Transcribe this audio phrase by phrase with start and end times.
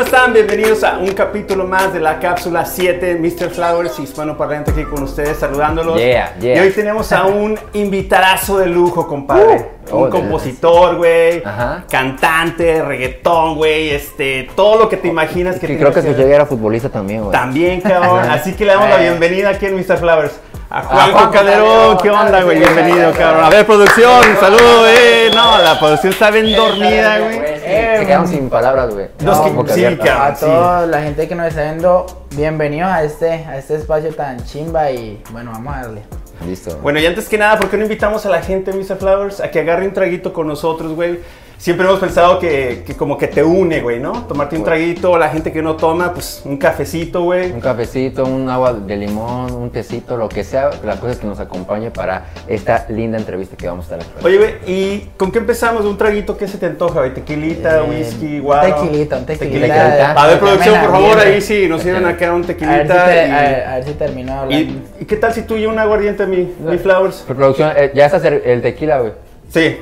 [0.00, 0.32] ¿cómo están?
[0.32, 3.50] Bienvenidos a un capítulo más de la cápsula 7, Mr.
[3.50, 5.98] Flowers, hispano parlante aquí con ustedes, saludándolos.
[5.98, 6.56] Yeah, yeah.
[6.56, 9.72] Y hoy tenemos a un invitadazo de lujo, compadre.
[9.90, 11.42] Uh, un oh, compositor, güey,
[11.90, 16.46] cantante, reggaetón, güey, este, todo lo que te imaginas que Que creo que su era
[16.46, 17.32] futbolista también, güey.
[17.32, 18.20] También, cabrón.
[18.30, 19.10] Así que le damos la Eh.
[19.10, 19.98] bienvenida aquí en Mr.
[19.98, 20.32] Flowers.
[20.70, 22.58] A Juanjo Juanjo Calderón, ¿qué onda, güey?
[22.58, 23.44] Bienvenido, cabrón.
[23.44, 25.30] A ver, producción, saludo, eh.
[25.34, 27.49] No, la producción está bien dormida, güey.
[27.70, 29.08] Eh, Se quedaron sin palabras, güey.
[29.22, 29.34] No,
[29.68, 29.84] sí.
[29.84, 34.44] A toda la gente que nos está viendo, bienvenidos a este, a este espacio tan
[34.44, 36.02] chimba y bueno, vamos a darle.
[36.46, 36.78] Listo.
[36.82, 38.96] Bueno, y antes que nada, ¿por qué no invitamos a la gente, Mr.
[38.96, 41.20] Flowers, a que agarre un traguito con nosotros, güey?
[41.60, 44.22] Siempre hemos pensado que, que como que te une, güey, ¿no?
[44.26, 47.52] Tomarte un traguito, la gente que no toma, pues un cafecito, güey.
[47.52, 51.26] Un cafecito, un agua de limón, un tecito, lo que sea, la cosa es que
[51.26, 54.26] nos acompañe para esta linda entrevista que vamos a estar haciendo.
[54.26, 55.84] Oye, güey, ¿y con qué empezamos?
[55.84, 56.34] ¿Un traguito?
[56.38, 57.12] ¿Qué se te antoja, güey?
[57.12, 58.74] ¿Tequilita, Eh, whisky, un guaro?
[58.80, 59.66] Tequilita, un tequilita.
[59.66, 60.12] Tequilita.
[60.12, 63.04] A ver, producción, por favor, ahí sí, nos sirven acá un A ver, si tequilita.
[63.04, 64.54] te- y- a ver- a ver si termino hablando.
[64.72, 67.16] ¿Y, y qué tal si tú y un aguardiente, mi, mi Flowers?
[67.28, 69.12] Producción, eh, ya está el tequila, güey.
[69.50, 69.76] Sí.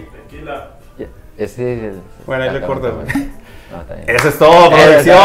[1.38, 2.00] Ya- Ese es el...
[2.26, 3.28] Bueno, ahí güey.
[3.70, 4.04] No, está bien.
[4.16, 5.18] Eso es todo, producción.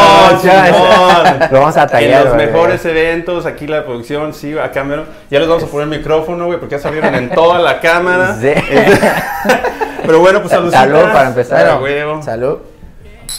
[1.50, 2.46] Lo vamos a tallar, En los güey.
[2.46, 5.04] mejores eventos, aquí la producción, sí, acá mero.
[5.30, 8.36] Ya les vamos a poner el micrófono, güey, porque ya salieron en toda la cámara.
[8.40, 8.52] Sí.
[10.06, 10.70] Pero bueno, pues salud.
[10.70, 11.80] Salud para empezar.
[11.80, 12.22] Bueno.
[12.22, 12.58] Salud.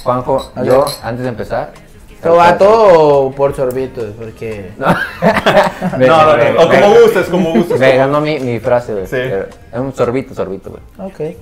[0.04, 1.72] Juanjo, yo, antes de empezar...
[2.12, 4.88] Esto va todo por sorbitos, porque No,
[6.00, 7.80] No, no, no, o como gustes, como gustes.
[7.80, 9.06] Me ganó mi, mi frase, güey.
[9.06, 9.18] Sí.
[9.18, 10.82] Es un sorbito, sorbito, güey.
[11.12, 11.38] Ok.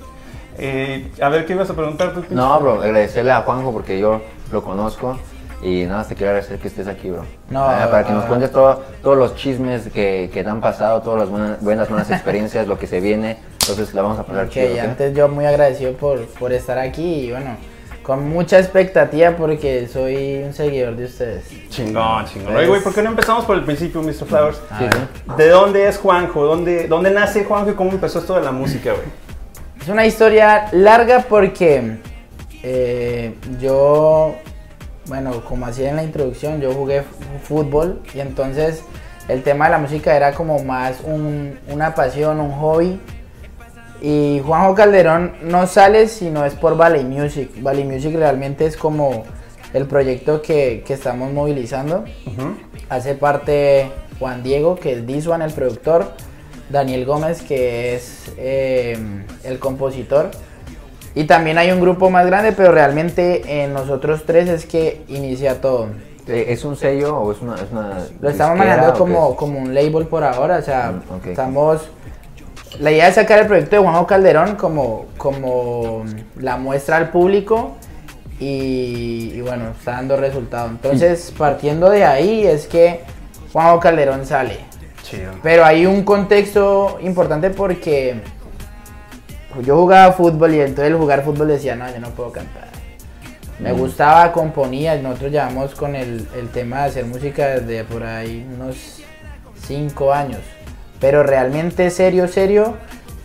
[0.58, 2.24] Eh, a ver, ¿qué ibas a preguntar tú?
[2.30, 5.18] No, bro, agradecerle a Juanjo porque yo lo conozco
[5.62, 7.24] y nada te quiero agradecer que estés aquí, bro.
[7.50, 8.28] No, Ah, para que nos ah.
[8.28, 12.10] cuentes todo- todos los chismes que, que te han pasado, todas las buenas, buenas, buenas
[12.12, 13.38] experiencias, lo que se viene.
[13.62, 14.80] Entonces la vamos a pasar Ok, chido, ¿ok?
[14.80, 17.56] antes yo muy agradecido por, por estar aquí y bueno,
[18.04, 21.46] con mucha expectativa porque soy un seguidor de ustedes.
[21.70, 22.54] Chingón, chingón.
[22.58, 24.26] Oye, güey, ¿por qué no empezamos por el principio, Mr.
[24.26, 24.58] Flowers?
[24.78, 25.32] Sí, sí.
[25.38, 26.44] ¿De dónde es Juanjo?
[26.44, 29.23] ¿Dónde, ¿Dónde nace Juanjo y cómo empezó esto de la música, güey?
[29.84, 31.98] Es una historia larga porque
[32.64, 34.36] eh, yo,
[35.08, 37.04] bueno, como hacía en la introducción, yo jugué
[37.44, 38.82] fútbol y entonces
[39.28, 43.00] el tema de la música era como más un- una pasión, un hobby.
[44.02, 47.50] Y Juanjo Calderón no sale si no es por Valley Music.
[47.62, 49.24] Valley Music realmente es como
[49.74, 52.06] el proyecto que, que estamos movilizando.
[52.90, 56.12] Hace parte Juan Diego, que es Disuan, el productor.
[56.74, 58.98] Daniel Gómez, que es eh,
[59.44, 60.32] el compositor.
[61.16, 65.62] Y también hay un grupo más grande, pero realmente en nosotros tres es que inicia
[65.62, 65.90] todo.
[66.28, 67.56] Eh, ¿Es un sello o es una.?
[67.56, 71.82] Es una Lo estamos manejando como, como un label por ahora, o sea, Mm, estamos...
[72.80, 76.04] La idea es sacar el proyecto de Juanjo Calderón como, como
[76.40, 77.74] la muestra al público
[78.40, 80.70] y, y bueno, está dando resultado.
[80.70, 83.02] Entonces, partiendo de ahí es que
[83.52, 84.73] Juanjo Calderón sale.
[85.04, 85.34] Chido.
[85.44, 88.22] Pero hay un contexto importante porque
[89.62, 92.70] yo jugaba fútbol y entonces el jugar fútbol decía, no, yo no puedo cantar.
[93.60, 98.48] Me gustaba, componía, nosotros llevamos con el, el tema de hacer música desde por ahí
[98.56, 99.02] unos
[99.68, 100.40] 5 años.
[101.00, 102.76] Pero realmente serio, serio,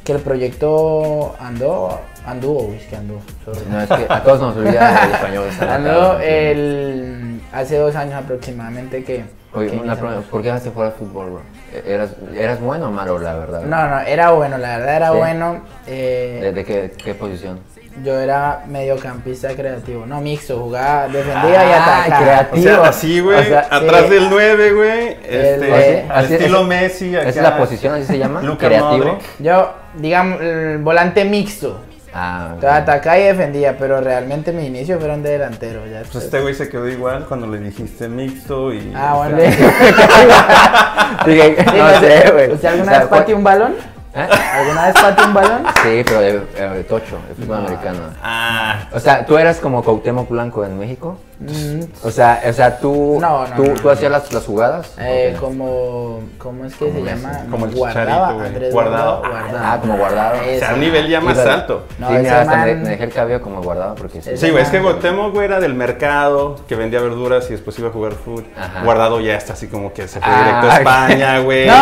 [0.04, 2.00] que el proyecto andó,
[2.30, 3.60] anduvo, uy, es que anduvo, sorry.
[3.70, 5.44] No, es que a todos nos olvida el español.
[5.60, 9.24] acá, el, hace dos años aproximadamente que...
[9.54, 11.40] Oye, una pregunta, ¿por qué dejaste fuera el fútbol, bro?
[11.86, 13.62] ¿Eras, ¿Eras bueno o malo, la verdad?
[13.62, 15.16] No, no, era bueno, la verdad era Sí.
[15.16, 15.60] bueno.
[15.86, 17.58] eh, ¿De, de qué, qué posición?
[18.04, 22.20] Yo era mediocampista creativo, no mixto, jugaba, defendía y Ah, atacaba.
[22.20, 22.62] O creativo.
[22.62, 24.10] sea, así, güey, O sea, atrás sí.
[24.10, 27.16] del 9, güey, este, al así- estilo Messi.
[27.16, 28.40] ¿Esa es la posición, así se llama?
[28.58, 28.98] ¿Creativo?
[28.98, 29.20] Modric.
[29.40, 31.80] Yo, digamos, el volante mixto.
[32.20, 32.48] Ah.
[32.54, 35.86] Entonces, atacaba y defendía, pero realmente mis inicios fueron de delantero.
[35.86, 38.92] Ya Pues este güey se quedó igual cuando le dijiste mixto y...
[38.96, 39.36] Ah, bueno.
[41.26, 42.52] Dije, Sí, no sé, güey.
[42.52, 43.74] ¿Usted alguna O sea, vez pateó un balón?
[44.14, 44.28] ¿Eh?
[44.54, 45.62] ¿Alguna vez pateó un balón?
[45.82, 48.00] Sí, pero de, eh, de tocho, de fútbol americano.
[48.22, 51.18] Ah, O sea, ¿tú eras como Cuauhtémoc Blanco en México?
[51.40, 53.90] Mm, O sea, o sea tú, No, no, tú, no, tú no.
[53.90, 54.92] hacías las, las jugadas.
[54.98, 57.44] eh, como, ¿cómo es que se llama?
[57.48, 58.30] como el Guardaba.
[58.44, 59.18] Andrés Guardado.
[59.20, 59.58] Guardado.
[59.62, 60.34] Ah, como guardado.
[60.40, 61.84] o sea, un nivel ya más pero- alto.
[62.00, 64.36] No, sí, ese mira, hasta me, man- me dejé el cabello como guardado porque sí.
[64.36, 67.88] Sí, güey, es que Gotemo, güey, era del mercado, que vendía verduras y después iba
[67.88, 68.44] a jugar fútbol.
[68.58, 68.82] Ajá.
[68.82, 71.68] Guardado ya está así como que se fue Ah, directo a España, güey.
[71.68, 71.74] No,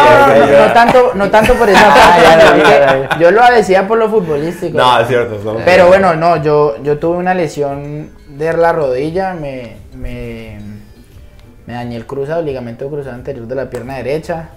[0.67, 3.09] no, tanto, no tanto por esa parte.
[3.21, 4.77] Yo lo decía por lo futbolístico.
[4.77, 5.37] No, es cierto.
[5.65, 10.59] Pero bueno, no, yo, yo tuve una lesión de la rodilla, me, me,
[11.67, 14.51] me dañé el cruzado, el ligamento cruzado anterior de la pierna derecha.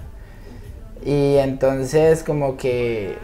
[1.04, 3.16] Y entonces como que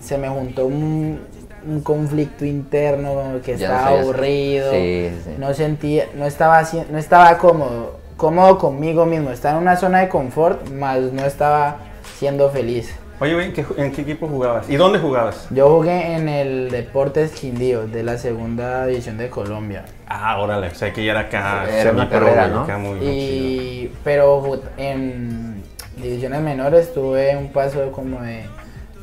[0.00, 1.20] se me juntó un-
[1.66, 5.30] un conflicto interno, como que Ya estaba aburrido, Sí, sí.
[5.38, 10.08] no sentía, no estaba, no estaba cómodo, cómodo conmigo mismo, estaba en una zona de
[10.08, 11.76] confort, más no estaba
[12.18, 12.90] siendo feliz.
[13.22, 14.70] Oye, güey, ¿en qué, en qué equipo jugabas?
[14.70, 15.46] ¿Y dónde jugabas?
[15.50, 19.84] Yo jugué en el Deportes Quindío de la segunda división de Colombia.
[20.08, 21.66] Ah, órale, o sea que ya era acá.
[21.70, 22.62] Era una carrera, ¿no?
[22.62, 23.12] acá muy, chido.
[23.12, 25.62] Y, pero en
[25.98, 28.46] divisiones menores tuve un paso como de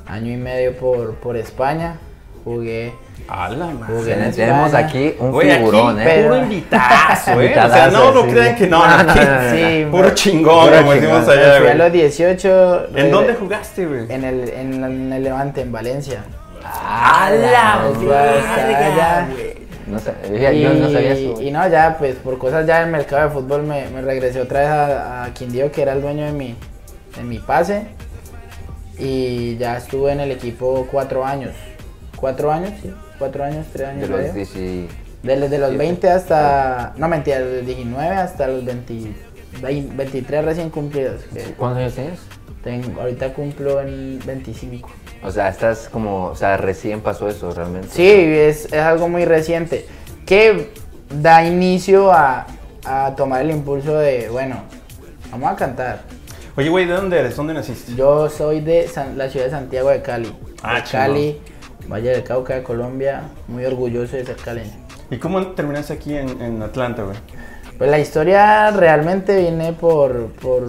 [0.07, 1.99] año y medio por, por España.
[2.43, 2.93] Jugué.
[3.29, 3.93] A la madre.
[3.97, 6.23] Jugué en Tenemos aquí un Güey, figurón, aquí ¿eh?
[6.23, 7.55] puro invitazo, ¿eh?
[7.65, 9.51] O sea, no, no sí, crean que no, No, no, no, aquí- no, no.
[9.51, 11.77] Sí, Puro chingón, como decimos allá, Fui a güey.
[11.77, 12.85] los 18.
[12.87, 14.05] ¿En regre- dónde jugaste, güey?
[14.11, 16.23] En el, en, el Levante, en Valencia.
[16.63, 19.27] ¡A la verga,
[19.87, 19.97] No
[20.37, 21.33] yo, yo no sabía eso.
[21.33, 21.47] güey.
[21.47, 24.59] Y no, ya, pues por cosas ya del mercado de fútbol me, me regresé otra
[24.61, 26.55] vez a, a Quindío, que era el dueño de mi,
[27.17, 27.87] de mi pase.
[28.97, 31.51] Y ya estuve en el equipo cuatro años.
[32.15, 32.71] ¿Cuatro años?
[32.81, 34.01] Sí, cuatro años, tres años.
[34.01, 34.33] De los medio.
[34.33, 34.89] 10
[35.23, 35.77] Desde los Sí.
[35.77, 36.93] 20 hasta.
[36.97, 38.93] No, mentira, desde los 19 hasta los 20
[39.61, 41.21] vein- 23 recién cumplidos.
[41.57, 42.19] ¿Cuántos años tienes?
[42.63, 44.89] tengo- ahorita cumplo en 25.
[45.23, 47.87] O sea, estás como, o sea, recién pasó eso realmente.
[47.91, 49.85] Sí, es, es algo muy reciente.
[50.25, 50.71] Que
[51.09, 52.45] da inicio a,
[52.85, 54.57] a tomar el impulso de, bueno,
[55.31, 56.01] vamos a cantar.
[56.57, 57.35] Oye, güey, ¿de dónde eres?
[57.37, 57.95] ¿Dónde naciste?
[57.95, 60.35] Yo soy de San- la ciudad de Santiago de Cali.
[60.61, 60.91] Ah, de.
[60.91, 61.41] Cali,
[61.91, 63.23] Valle del Cauca de Colombia.
[63.47, 64.71] Muy orgulloso de ser caleño.
[65.09, 67.17] ¿Y cómo terminaste aquí en, en Atlanta, güey?
[67.77, 70.63] Pues la historia realmente viene por, por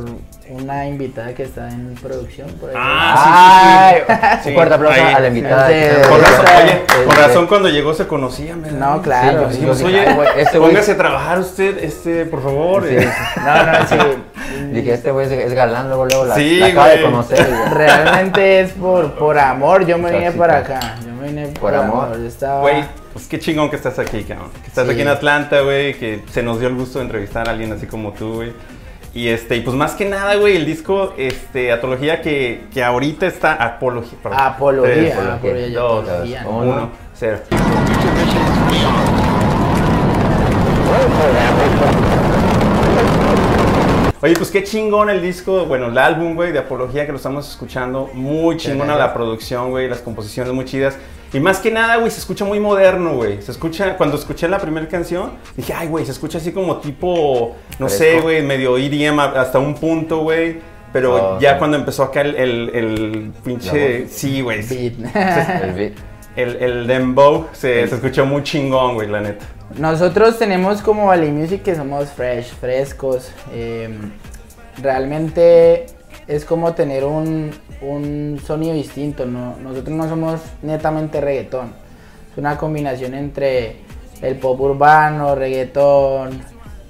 [0.50, 2.48] una invitada que está en producción.
[2.60, 2.76] Por ahí.
[2.78, 4.48] Ah, sí, sí, sí.
[4.50, 5.14] Un fuerte aplauso ahí.
[5.14, 5.68] a la invitada.
[6.08, 8.78] Con razón, oye, Este, razón cuando llegó se conocían, ¿verdad?
[8.78, 9.48] No, claro.
[9.50, 12.86] Sí, yo oye, dije, "Ay, güey, este póngase a trabajar usted, este, por favor.
[12.86, 12.96] Sí.
[12.96, 13.08] eh".
[13.36, 13.96] No, no, sí.
[14.72, 17.46] Dije, este güey es, galán, luego, luego la, Sí, la acaba de conocer.
[17.48, 17.68] güey.
[17.74, 19.86] Realmente es por, por amor.
[19.86, 20.96] Yo me vine para acá.
[21.04, 22.04] Yo me vine por, Por amor.
[22.06, 22.18] amor.
[22.20, 22.60] Yo estaba.
[22.60, 24.50] Güey, pues qué chingón que estás aquí, cabrón.
[24.62, 24.92] Que estás Sí.
[24.92, 27.86] aquí en Atlanta, güey, que se nos dio el gusto de entrevistar a alguien así
[27.86, 28.52] como tú, güey.
[29.14, 33.26] Y este, y pues más que nada, güey, el disco, este, Atología que, que ahorita
[33.26, 34.18] está, Apología.
[34.22, 34.38] perdón.
[34.40, 34.92] Apología.
[34.94, 36.50] Tres, apología, yo dos, apología, ¿no?
[36.50, 36.72] uno.
[36.72, 37.38] uno, cero.
[44.20, 47.48] Oye, pues qué chingón el disco, bueno, el álbum, güey, de Apología que lo estamos
[47.48, 48.10] escuchando.
[48.14, 50.96] Muy chingona la producción, güey, las composiciones muy chidas.
[51.32, 53.40] Y más que nada, güey, se escucha muy moderno, güey.
[53.42, 57.54] Se escucha, cuando escuché la primera canción, dije, ay, güey, se escucha así como tipo,
[57.78, 60.58] no sé, güey, medio EDM hasta un punto, güey.
[60.92, 64.62] Pero Oh, ya cuando empezó acá el, el, el pinche, sí, güey.
[64.62, 65.14] Beat.
[65.62, 65.92] El beat.
[66.42, 69.44] el, el dembow se, se escuchó muy chingón, güey, la neta.
[69.78, 73.32] Nosotros tenemos como Valley Music que somos fresh, frescos.
[73.52, 73.88] eh,
[74.82, 75.86] realmente
[76.26, 77.50] es como tener un,
[77.82, 79.26] un sonido distinto.
[79.26, 79.56] ¿no?
[79.62, 81.72] Nosotros no somos netamente reggaetón.
[82.32, 83.76] Es una combinación entre
[84.22, 86.40] el pop urbano, reggaetón,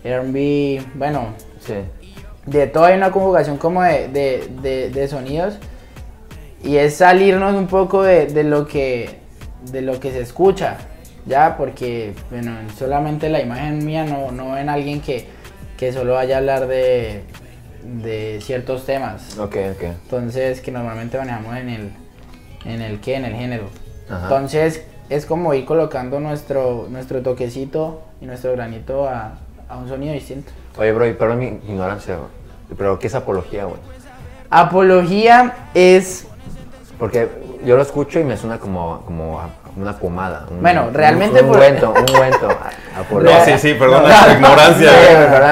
[0.04, 1.74] RB, bueno, Sí.
[2.46, 5.58] de todo hay una conjugación como de, de- de- de sonidos
[6.62, 9.18] y es salirnos un poco de, de lo que
[9.70, 10.76] de lo que se escucha
[11.26, 15.26] ya porque bueno solamente la imagen mía no, no ven a alguien que,
[15.76, 17.22] que solo vaya a hablar de,
[17.82, 19.82] de ciertos temas Ok, ok.
[19.82, 21.90] entonces que normalmente manejamos en el
[22.64, 23.68] en el qué en el género
[24.08, 24.22] Ajá.
[24.22, 30.12] entonces es como ir colocando nuestro nuestro toquecito y nuestro granito a, a un sonido
[30.14, 32.28] distinto Oye, bro, y perdón mi ignorancia, güey.
[32.76, 33.80] Pero, ¿qué es apología, güey?
[34.48, 36.26] Apología es,
[36.98, 37.28] Porque
[37.64, 40.46] yo lo escucho y me suena como, como a- una pomada.
[40.50, 42.48] un- Bueno, realmente Un por- ungüento, un ungüento.
[42.50, 43.38] a- apología.
[43.38, 44.90] No, sí, sí, perdón No, la no, ignorancia,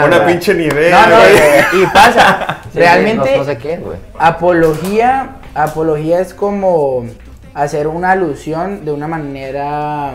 [0.01, 1.83] no, Una pinche nivel, no, no, güey.
[1.83, 2.59] y pasa.
[2.73, 3.97] Sí, Realmente, no, sé qué güey.
[4.19, 7.07] apología, apología es como
[7.55, 10.11] hacer una alusión de una manera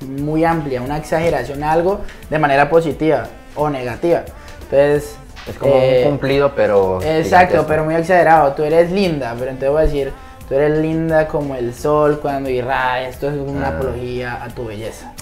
[0.00, 3.24] muy amplia, una exageración a algo de manera positiva
[3.56, 4.22] o negativa.
[4.62, 5.16] Entonces,
[5.46, 6.96] Es como eh, un cumplido, pero.
[7.02, 7.66] Exacto, gigantesco.
[7.66, 8.52] pero muy exagerado.
[8.52, 10.12] Tú eres linda, pero entonces voy a decir,
[10.48, 13.08] tú eres linda como el sol cuando irradia.
[13.08, 13.76] Esto es una Ah.
[13.78, 15.12] apología a tu belleza.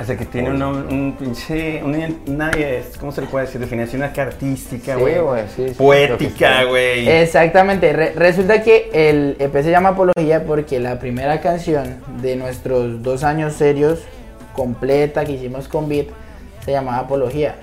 [0.00, 2.50] O sea, que tiene un, un pinche, una, una,
[2.98, 3.60] ¿cómo se le puede decir?
[3.60, 5.18] Definición acá artística, güey.
[5.20, 7.08] güey, sí, sí, Poética, güey.
[7.08, 7.92] Exactamente.
[7.92, 13.22] Re- resulta que el EP se llama Apología porque la primera canción de nuestros dos
[13.22, 14.00] años serios,
[14.54, 16.06] completa, que hicimos con Beat,
[16.64, 17.54] se llamaba Apología.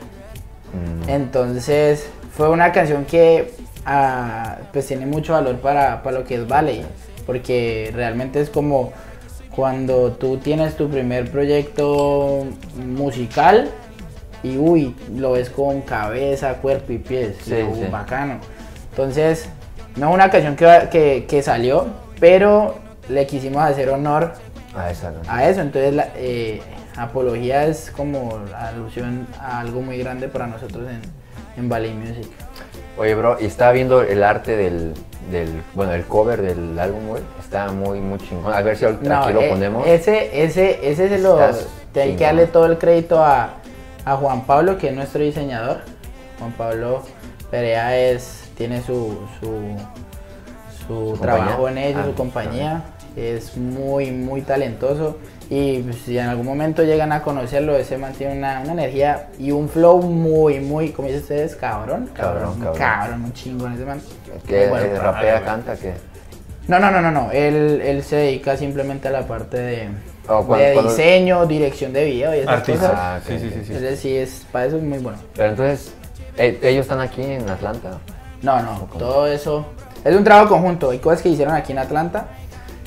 [0.73, 2.07] Mm, Entonces,
[2.37, 3.51] fue una canción que
[3.85, 6.85] ah, pues tiene mucho valor para, para lo que es Valley,
[7.29, 8.91] porque realmente es como
[9.55, 13.69] cuando tú tienes tu primer proyecto musical
[14.41, 17.81] y uy, lo ves con cabeza, cuerpo y pies, Sí, y, uh, sí.
[17.91, 18.39] bacano.
[18.89, 19.47] Entonces,
[19.95, 21.85] no es una canción que, que, que salió,
[22.19, 24.33] pero le quisimos hacer honor
[24.75, 25.19] A esa, ¿no?
[25.27, 25.61] a eso.
[25.61, 26.63] Entonces, la, eh,
[26.97, 31.01] apología es como alusión a algo muy grande para nosotros en,
[31.61, 32.27] en Valley Music.
[32.99, 34.93] Oye, bro, y estaba viendo el arte del,
[35.31, 37.23] del, bueno, el cover del álbum, güey.
[37.39, 38.53] Está muy, muy chingón.
[38.53, 39.87] A ver si aquí No, lo eh, ponemos.
[39.87, 41.39] Ese, ese, ese se lo.
[41.39, 43.53] Hay que darle todo el crédito a,
[44.03, 45.77] a Juan Pablo, que es nuestro diseñador.
[46.39, 47.03] Juan Pablo
[47.49, 49.75] Perea es, tiene su, su,
[50.85, 51.81] su ¿Su trabajo compañía?
[51.83, 52.83] en ello, Ah, su compañía.
[53.15, 55.17] Es muy, muy talentoso.
[55.49, 59.29] Y pues, si en algún momento llegan a conocerlo, ese man tiene una, una energía
[59.39, 62.09] y un flow muy, muy, como dicen ustedes, cabrón.
[62.13, 62.77] Cabrón, cabrón.
[62.77, 63.99] Cabrón, un chingón ese man.
[64.47, 64.67] ¿Qué?
[64.67, 64.85] Bueno.
[64.85, 65.75] eh, ¿Rapea, canta?
[65.75, 65.93] ¿Qué?
[66.67, 67.31] No, no, no, no, no.
[67.31, 69.89] Él, él se dedica simplemente a la parte de,
[70.31, 72.81] Oh, de diseño, dirección de video y esas Artista.
[72.81, 72.95] cosas.
[72.95, 73.73] Ah, sí, sí, sí, sí.
[73.73, 75.17] Entonces sí, es, para eso es muy bueno.
[75.35, 75.91] Pero entonces,
[76.37, 77.97] eh, ellos están aquí en Atlanta.
[78.43, 79.65] No, no, todo eso
[80.05, 80.91] es un trabajo conjunto.
[80.91, 82.27] Hay cosas que hicieron aquí en Atlanta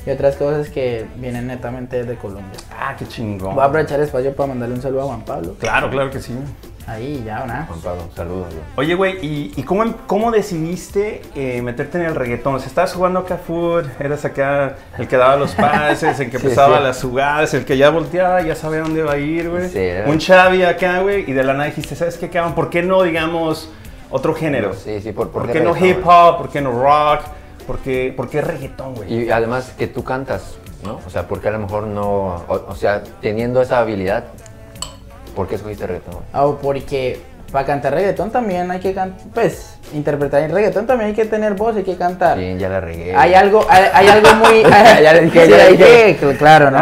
[0.07, 2.59] y otras cosas que vienen netamente desde Colombia.
[2.79, 3.55] Ah, qué chingón.
[3.55, 5.55] Voy a aprovechar el espacio para mandarle un saludo a Juan Pablo.
[5.61, 6.35] Claro, claro que sí.
[6.85, 7.67] Ahí, ya, nada.
[7.67, 8.49] Juan Pablo, saludos.
[8.75, 12.57] Oye, güey, ¿y, y cómo, cómo decidiste eh, meterte en el reggaetón?
[12.57, 16.39] O sea, estabas jugando acá food, eras acá el que daba los pases, el que
[16.41, 16.83] Sí, empezaba sí.
[16.83, 19.69] las jugadas, el que ya volteaba, ya sabía dónde va a ir, güey.
[19.69, 22.57] Sí, Un Chavi acá, güey, y de la nada dijiste, ¿sabes qué, cabrón?
[22.57, 23.71] ¿Por qué no, digamos,
[24.11, 24.75] otro género?
[24.75, 26.39] Sí, sí, por, ¿Por, por qué no hip hop?
[26.39, 27.21] ¿Por qué no rock?
[27.67, 29.25] ¿Por qué, por qué reggaetón, güey?
[29.25, 31.01] Y además que tú cantas, ¿no?
[31.07, 32.45] O sea, porque a lo mejor no.
[32.49, 34.25] O, o sea, teniendo esa habilidad,
[35.37, 36.17] ¿por qué escogiste reggaetón?
[36.33, 37.21] Ah, porque
[37.53, 41.53] para cantar reggaetón también hay que cantar, pues, interpretar en reggaetón también hay que tener
[41.55, 42.39] voz, hay que cantar.
[42.39, 43.15] Bien, ya la regué.
[43.15, 44.63] Hay algo, hay, hay algo muy.
[45.03, 45.77] Ya le dije, Sí, ya hay
[46.17, 46.79] que- claro, ¿no?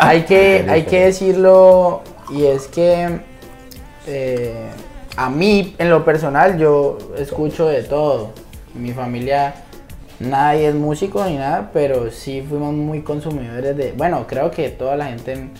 [0.00, 3.20] Hay que, hay que decirlo y es que
[4.06, 4.66] eh,
[5.16, 8.30] a mí, en lo personal, yo escucho de todo.
[8.74, 9.54] Mi familia
[10.20, 13.92] nadie es músico ni nada, pero sí fuimos muy consumidores de.
[13.92, 15.50] Bueno, creo que toda la gente en,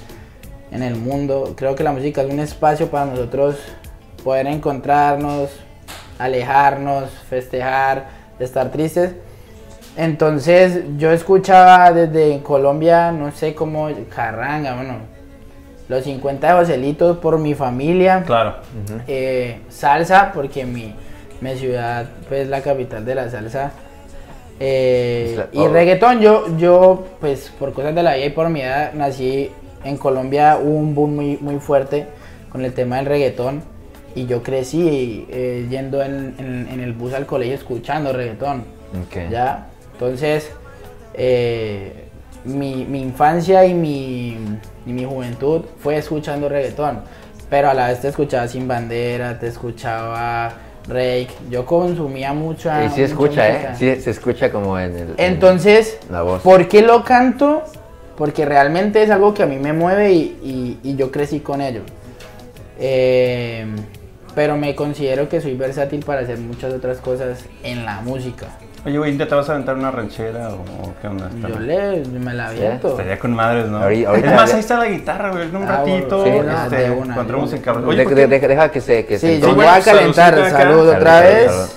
[0.70, 3.56] en el mundo, creo que la música es un espacio para nosotros
[4.24, 5.50] poder encontrarnos,
[6.18, 8.06] alejarnos, festejar,
[8.38, 9.14] estar tristes.
[9.96, 14.98] Entonces yo escuchaba desde Colombia, no sé cómo, Carranga, bueno,
[15.88, 18.22] los 50 de Joselitos por mi familia.
[18.26, 18.56] Claro.
[19.06, 20.94] Eh, salsa, porque mi,
[21.40, 23.72] mi ciudad pues, es la capital de la salsa.
[24.58, 28.92] Eh, y reggaetón, yo, yo, pues por cosas de la vida y por mi edad,
[28.94, 29.50] nací
[29.84, 32.06] en Colombia, hubo un boom muy, muy fuerte
[32.50, 33.62] con el tema del reggaetón.
[34.14, 38.64] Y yo crecí eh, yendo en, en- en el bus al colegio escuchando reggaetón.
[39.06, 39.30] Ok.
[39.30, 39.66] ¿Ya?
[39.92, 40.50] Entonces,
[41.12, 42.04] eh,
[42.44, 44.38] mi, mi infancia y mi,
[44.86, 47.00] y mi juventud fue escuchando reggaetón.
[47.50, 50.52] Pero a la vez te escuchaba Sin Bandera, te escuchaba
[50.88, 51.28] Rake.
[51.50, 52.84] Yo consumía mucha.
[52.84, 53.68] Y sí escucha, ¿eh?
[53.76, 55.08] Sí se escucha como en el.
[55.10, 56.42] en Entonces, la voz.
[56.42, 57.62] ¿por qué lo canto?
[58.16, 61.60] Porque realmente es algo que a mí me mueve y, y- y yo crecí con
[61.60, 61.82] ello.
[62.78, 63.66] Eh,
[64.34, 68.46] pero me considero que soy versátil para hacer muchas otras cosas en la música.
[68.84, 71.28] Oye, güey, ¿te vas a aventar una ranchera o, qué onda?
[71.48, 72.58] Yo le, me la ¿Sí?
[72.58, 72.90] aviento.
[72.90, 73.78] Estaría con madres, ¿no?
[73.82, 75.48] Ahorita- ahorita- es más, ahí está la guitarra, güey.
[75.48, 77.72] En un Ah, ratito, sí, no, este, de una, cuando entremos de en una.
[77.72, 77.96] cabrón.
[78.14, 79.04] De- de- deja que se.
[79.06, 79.56] Que se Sí, yo entonce.
[79.56, 80.34] voy a calentar.
[80.34, 80.50] acá.
[80.50, 81.50] Salud otra Salud, vez.
[81.50, 81.68] salud.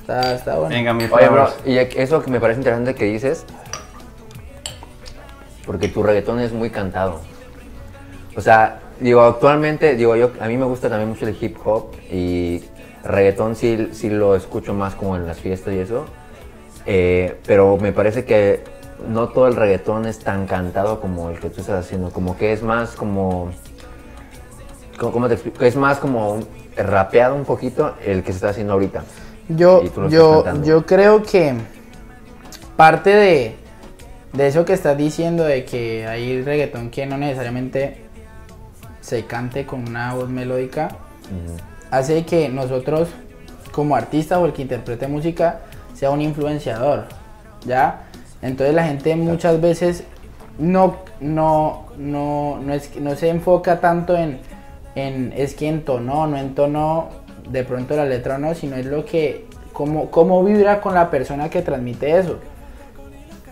[0.00, 0.68] Está, está bueno.
[0.74, 3.44] Venga, mi Oye, bro, y eso que me parece interesante que dices,
[5.64, 7.20] porque tu reggaetón es muy cantado.
[8.36, 11.92] O sea, digo, actualmente, digo, yo, a mí me gusta también mucho el hip hop
[12.10, 12.64] y
[13.04, 16.06] reggaetón sí, sí lo escucho más como en las fiestas y eso,
[16.86, 18.62] eh, pero me parece que
[19.08, 22.52] no todo el reggaetón es tan cantado como el que tú estás haciendo, como que
[22.52, 23.50] es más como...
[24.98, 25.64] ¿Cómo, te explico?
[25.64, 26.40] Es más como
[26.76, 29.02] rapeado un poquito el que se está haciendo ahorita.
[29.48, 31.54] Yo, yo, yo creo que
[32.76, 33.56] parte de,
[34.34, 38.10] de eso que estás diciendo, de que hay reggaetón que no necesariamente
[39.00, 40.88] se cante con una voz melódica,
[41.90, 43.08] hace que nosotros,
[43.72, 45.62] como artistas o el que interprete música,
[46.00, 47.04] sea un influenciador,
[47.66, 48.04] ¿ya?
[48.40, 50.04] Entonces la gente muchas veces
[50.58, 54.38] no, no, no, no, es, no se enfoca tanto en,
[54.94, 57.10] en es que entonó, no entonó
[57.50, 61.10] de pronto la letra o no, sino es lo que, cómo, cómo vibra con la
[61.10, 62.38] persona que transmite eso.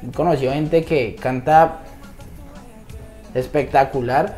[0.02, 1.80] He conocido gente que canta
[3.34, 4.36] espectacular,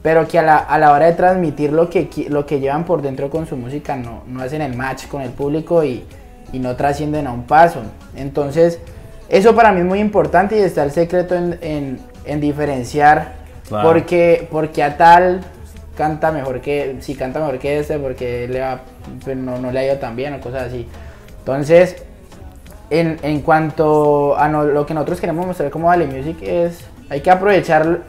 [0.00, 3.02] pero que a la, a la hora de transmitir lo que, lo que llevan por
[3.02, 6.04] dentro con su música no, no hacen el match con el público y,
[6.52, 7.80] y no trascienden a un paso.
[8.16, 8.78] Entonces,
[9.28, 13.88] eso para mí es muy importante y está el secreto en, en- en diferenciar Claro.
[13.88, 15.40] porque, porque a tal
[15.96, 18.80] canta mejor que, si canta mejor que este, porque le va,
[19.24, 20.86] pues no, no le ha ido tan bien o cosas así.
[21.38, 21.96] Entonces,
[22.90, 27.20] en, en cuanto a no- lo que nosotros queremos mostrar como Vale Music es hay
[27.20, 28.00] que aprovechar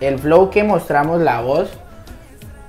[0.00, 1.70] el flow que mostramos, la voz,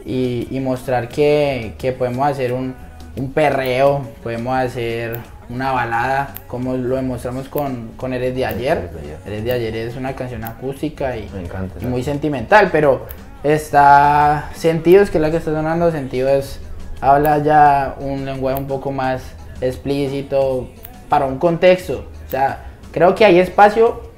[0.05, 2.73] y, y mostrar que, que podemos hacer un,
[3.15, 5.17] un perreo, podemos hacer
[5.49, 8.89] una balada, como lo demostramos con, con Eres de Ayer.
[9.25, 9.75] Eres de Ayer.
[9.75, 13.05] Es una canción acústica y, Me encanta, y muy sentimental, pero
[13.43, 16.59] está Sentidos, que es la que está sonando, Sentidos
[17.01, 19.23] habla ya un lenguaje un poco más
[19.59, 20.69] explícito
[21.09, 22.05] para un contexto.
[22.27, 24.11] O sea, creo que hay espacio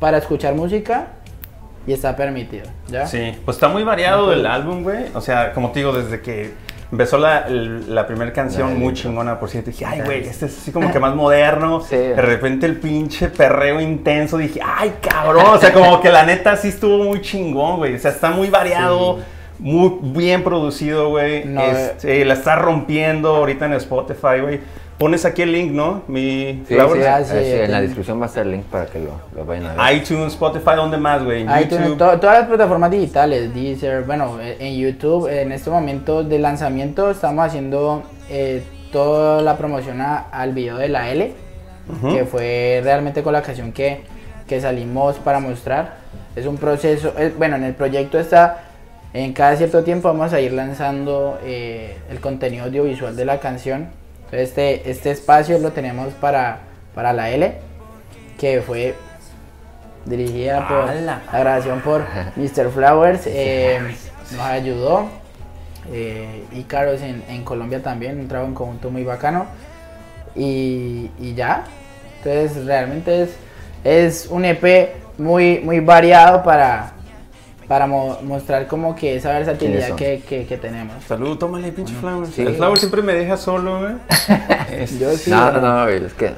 [0.00, 1.06] para escuchar música
[1.86, 2.66] y está permitido.
[2.88, 3.06] ¿ya?
[3.06, 5.06] Sí, pues está muy variado el álbum, güey.
[5.14, 6.52] O sea, como te digo, desde que
[6.92, 10.58] empezó la, la primera canción, La muy chingona, por cierto, dije, ay, güey, este es
[10.58, 11.80] así como que más moderno.
[11.88, 11.96] Sí.
[11.96, 15.44] De repente el pinche perreo intenso, dije, ay, cabrón.
[15.46, 17.94] O sea, como que la neta sí estuvo muy chingón, güey.
[17.94, 19.18] O sea, está muy variado.
[19.58, 21.44] Muy bien producido, güey.
[21.44, 24.60] No, Este, la está rompiendo ahorita en Spotify, güey.
[24.98, 26.02] Pones aquí el link, ¿no?
[26.06, 28.86] Mi Sí, sí, Ah, eh, sí, en la descripción va a estar el link para
[28.86, 29.96] que lo, lo vayan a ver.
[29.96, 31.42] iTunes, Spotify, ¿dónde más, güey?
[31.42, 36.38] ITunes, to- todas las plataformas digitales, Deezer, bueno, eh, en YouTube, en este momento de
[36.38, 41.32] lanzamiento estamos haciendo eh, toda la promoción a- al video de la L,
[42.12, 44.02] que fue realmente con la canción que,
[44.46, 45.96] que salimos para mostrar.
[46.36, 48.62] Es un proceso, bueno, en el proyecto está,
[49.12, 53.88] en cada cierto tiempo vamos a ir lanzando eh, el contenido audiovisual de la canción.
[54.34, 56.58] Entonces, este, este espacio lo tenemos para,
[56.92, 57.54] para la L,
[58.36, 58.96] que fue
[60.06, 62.70] dirigida por la grabación por Mr.
[62.70, 63.78] Flowers, eh,
[64.32, 65.08] nos ayudó.
[65.92, 69.46] Eh, y Carlos en, en Colombia también, un trabajo en conjunto muy bacano.
[70.34, 71.62] Y, y ya,
[72.18, 73.36] entonces realmente es,
[73.84, 76.93] es un EP muy, muy variado para,
[77.68, 81.02] para mo- mostrar como que esa versatilidad que, que, que tenemos.
[81.04, 82.30] Salud, tómale, pinche Flowers.
[82.34, 82.42] sí.
[82.42, 83.94] El Flowers siempre me deja solo, güey.
[84.82, 86.32] Es- Yo sí, no, bueno, no, no, güey, es que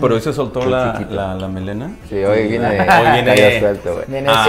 [0.00, 1.90] Por hoy se soltó la, la, la melena.
[2.08, 4.04] sí, hoy viene, Hoy viene- cayó suelto, güey.
[4.08, 4.46] Viene Ah,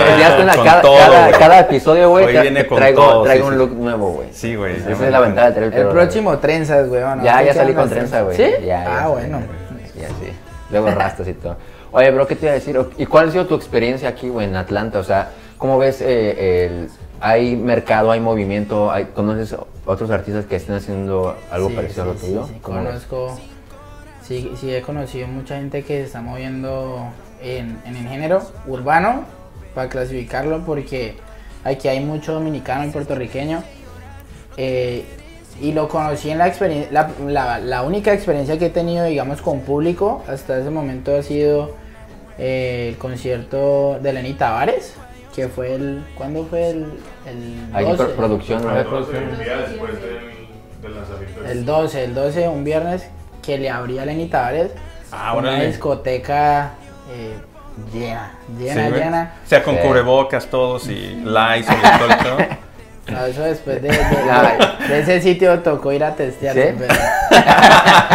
[0.64, 1.40] cada, todo, cada, güey.
[1.40, 3.60] cada episodio, güey, viene traigo, todo, traigo sí, un sí.
[3.60, 4.28] look nuevo, güey.
[4.32, 4.76] Sí, güey.
[4.78, 7.04] Esa es la ventaja de tener el pelo próximo trenzas, güey.
[7.04, 8.36] bueno, Ya, ¿qué ya salí con trenza, güey.
[8.36, 8.46] ¿Sí?
[8.66, 9.40] Ya, ah, ya, bueno.
[9.96, 10.34] Ya, sí.
[10.72, 11.58] Luego rastas y todo.
[11.96, 12.78] Oye, bro, ¿qué te iba a decir?
[12.98, 15.00] ¿Y cuál ha sido tu experiencia aquí, güey, en Atlanta?
[15.00, 16.90] O sea, ¿cómo ves eh, el...
[17.22, 18.92] ¿Hay mercado, hay movimiento?
[18.92, 19.56] Hay, ¿Conoces
[19.86, 22.46] otros artistas que estén haciendo algo Sí, parecido a lo tuyo?
[22.48, 23.40] sí, sí, conozco,
[24.22, 27.08] sí, sí he conocido mucha gente que se está moviendo
[27.42, 29.24] en, en el género urbano,
[29.74, 31.16] para clasificarlo, porque
[31.64, 33.64] aquí hay mucho dominicano y puertorriqueño.
[34.58, 35.06] eh,
[35.62, 39.42] y lo conocí en la experiencia, la, la- la única experiencia que he tenido, digamos,
[39.42, 41.72] con público hasta ese momento ha sido
[42.38, 44.94] eh, el concierto de Lenny Tavares,
[45.36, 46.86] que fue el, ¿cuándo fue el?
[47.26, 48.04] El Hay 12.
[48.04, 48.70] pro- producción, ¿no?
[48.70, 50.20] Ah, el día después del,
[50.82, 51.42] del lanzamiento.
[51.42, 53.08] del- El 12, el 12, un viernes
[53.44, 54.72] que le abría a Lenny Tavares.
[55.12, 55.68] Ah, una órale.
[55.68, 56.72] discoteca
[57.12, 57.36] eh,
[57.94, 59.34] llena, llena, Sí, llena.
[59.46, 59.82] O sea, con Sí.
[59.82, 62.38] cubrebocas todos y lights y todo pedo.
[63.08, 64.58] No, eso después de, de- Ya.
[64.80, 66.56] de- de ese sitio tocó ir a testear.
[66.56, 66.62] ¿Sí?
[66.80, 66.92] Pero,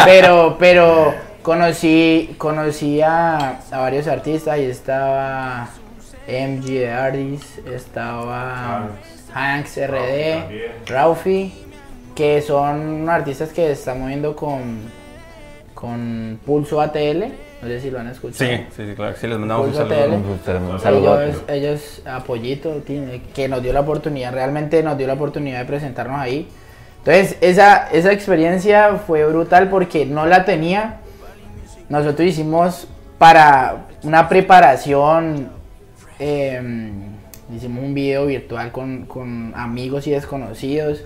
[0.05, 5.69] pero, pero conocí, conocí a, a varios artistas y estaba
[6.29, 8.89] MG de Ardis, estaba
[9.35, 10.87] Hanks RD.
[10.87, 11.53] Raufi,
[12.15, 14.81] que son artistas que se están moviendo con,
[15.75, 17.25] con Pulso ATL.
[17.63, 18.51] No sé si lo han escuchado.
[18.51, 19.15] Sí, sí, sí, claro.
[19.21, 20.05] Sí, les mandamos un Pulso saludo.
[20.05, 20.15] ATL.
[20.15, 21.23] Un saludo- un saludo.
[21.23, 22.83] Ellos, ellos, Apoyito,
[23.35, 26.49] que nos dio la oportunidad, realmente nos dio la oportunidad de presentarnos ahí.
[26.99, 31.00] Entonces, esa, esa experiencia fue brutal porque no la tenía.
[31.91, 32.87] Nosotros hicimos
[33.19, 35.51] para una preparación,
[36.21, 36.93] eh,
[37.53, 41.03] hicimos un video virtual con, con amigos y desconocidos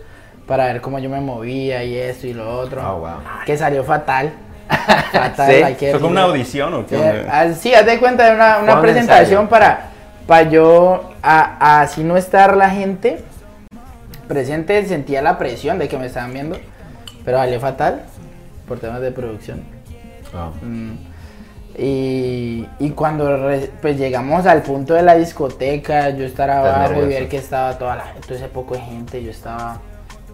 [0.47, 2.83] para ver cómo yo me movía y esto y lo otro.
[2.85, 3.45] Ah, wow.
[3.47, 4.35] Que salió fatal.
[5.13, 5.87] fatal, ¿Sí?
[5.91, 6.97] ¿Fue como una audición o qué?
[6.97, 9.89] Eh, ah, sí, haz de cuenta de una, una presentación para,
[10.27, 13.25] para yo, a, a así no estar la gente
[14.29, 16.59] presente, sentía la presión de que me estaban viendo,
[17.25, 18.03] pero salió fatal
[18.69, 19.74] por temas de producción.
[20.63, 20.93] Mm,
[21.77, 27.07] Y, y cuando re- pues llegamos al punto de la discoteca, yo estar abajo y
[27.09, 29.79] ver que estaba toda la todo ese poco de gente, yo estaba,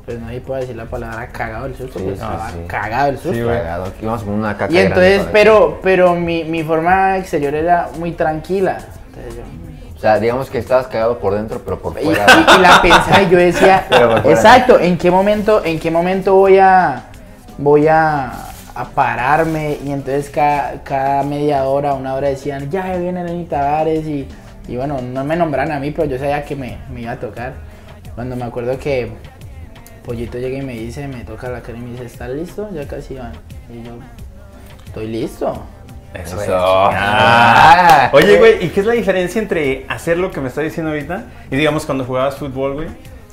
[0.04, 2.56] pues no puedo decir la palabra cagado del susto, Sí, pues sí, estaba sí.
[2.66, 3.46] cagado del susto.
[3.46, 3.86] Cagado.
[4.02, 8.76] Íbamos con una caca Y entonces, pero, pero mi, mi forma exterior era muy tranquila.
[9.08, 9.94] Entonces yo- ti.
[9.96, 12.26] O sea, digamos que estabas cagado por dentro, pero por fuera.
[12.26, 13.86] y- y la pensaba y yo decía,
[14.26, 17.04] exacto, ¿en qué momento, en qué momento voy a,
[17.58, 18.30] voy a,
[18.82, 19.78] a pararme?
[19.84, 24.26] Y entonces cada, cada media hora, una hora decían, ya viene Lenny Tavares y,
[24.68, 27.20] y bueno, no me nombran a mí, pero yo sabía que me, me iba a
[27.20, 27.54] tocar.
[28.14, 29.10] Cuando me acuerdo que
[30.04, 32.68] Pollito llega y me dice, me toca la cara y me dice, ¿estás listo?
[32.72, 33.32] Ya casi van.
[33.72, 33.92] Y yo,
[34.86, 35.62] estoy listo.
[36.14, 36.40] Eso.
[36.42, 36.56] Eso.
[36.56, 36.90] Ah.
[36.92, 38.10] Ah.
[38.12, 41.24] Oye, güey, ¿y qué es la diferencia entre hacer lo que me está diciendo ahorita
[41.50, 42.88] y digamos cuando jugabas fútbol, güey?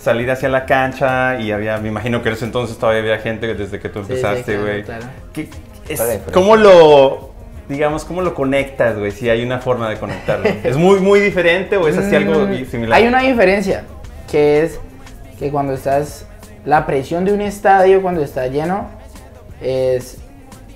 [0.07, 3.53] Salir hacia la cancha y había, me imagino que en ese entonces todavía había gente
[3.53, 4.83] desde que tú Sí, sí, empezaste, claro, güey.
[4.83, 5.05] claro.
[5.33, 6.31] ¿Qué- es- ¿Cuál es la diferencia?
[6.33, 7.29] ¿Cómo lo,
[7.67, 9.11] digamos, cómo lo conectas, güey?
[9.11, 10.45] Si hay una forma de conectarlo.
[10.63, 12.97] ¿Es muy, muy diferente o es así algo Mm, similar?
[12.97, 13.83] Hay una diferencia,
[14.31, 14.79] que es
[15.37, 16.25] que cuando estás,
[16.63, 18.87] la presión de un estadio cuando está lleno
[19.61, 20.19] es,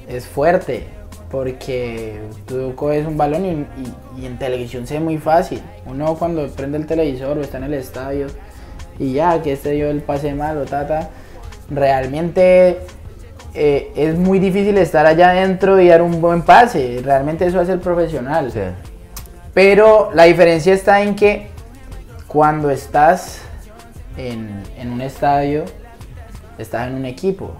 [0.10, 0.88] es fuerte,
[1.30, 5.62] porque tú coges un balón y, y- y en televisión se ve muy fácil.
[5.86, 8.28] Uno cuando prende el televisor o está en el estadio
[9.02, 11.10] y ya, que este dio el pase malo, tata,
[11.72, 12.82] realmente
[13.56, 17.02] eh, es muy difícil estar allá adentro y dar un buen pase.
[17.04, 18.52] Realmente eso hace el profesional.
[18.52, 18.60] Sí.
[19.56, 21.48] Pero la diferencia está en que
[22.28, 23.42] cuando estás
[24.18, 25.66] en, en un estadio,
[26.60, 27.54] estás en un equipo.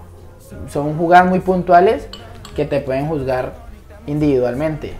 [0.68, 2.06] Son jugadas muy puntuales
[2.54, 3.54] que te pueden juzgar
[4.06, 4.92] individualmente.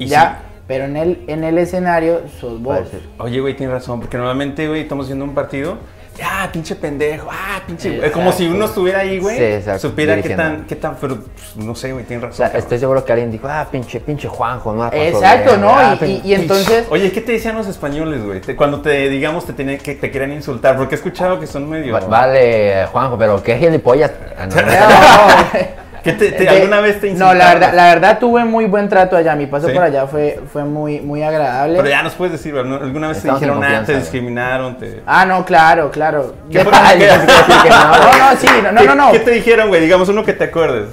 [0.00, 2.80] Y ya, pero en el, en el escenario sos vos.
[3.18, 5.78] Oye, güey, tienes razón, porque normalmente, güey, estamos viendo un partido.
[6.24, 7.88] Ah, pinche pendejo, ah, pinche.
[7.88, 8.06] Exacto.
[8.06, 9.36] Es como si uno estuviera ahí, güey.
[9.36, 12.48] Sí, exacto, Supiera qué tan, qué tan, pero pues, no sé, güey, tienes O razón.
[12.48, 15.68] sea, estoy seguro que alguien dijo, ah, pinche, pinche Juanjo, no Exacto, bien, ¿no?
[15.76, 16.86] ah, Y- y, y entonces...
[16.88, 18.40] Oye, ¿qué te decían los españoles, güey?
[18.56, 21.92] Cuando te, digamos, te tienen, que te quieren insultar, porque he escuchado que son medio.
[21.92, 24.12] Va- Vale, Juanjo, pero qué gilipollas.
[24.38, 25.66] Ah, no, no.
[26.12, 27.38] No, ¿Qué te- te- de- ¿Alguna vez te No, insultaron?
[27.38, 29.34] la verdad, la verdad tuve muy buen trato allá.
[29.36, 29.74] Mi paso ¿Sí?
[29.74, 31.76] por allá fue, fue muy, muy agradable.
[31.76, 32.76] Pero ya nos puedes decir, ¿no?
[32.76, 34.78] ¿alguna vez Estamos te dijeron, ah, confianza, te discriminaron?
[34.78, 35.02] Te...
[35.06, 36.34] Ah, no, claro, claro.
[36.50, 39.12] ¿Qué no, no, no, sí, no, no, ¿Qué- no, no.
[39.12, 39.80] ¿Qué te dijeron, güey?
[39.80, 40.88] Digamos uno que te acuerdes.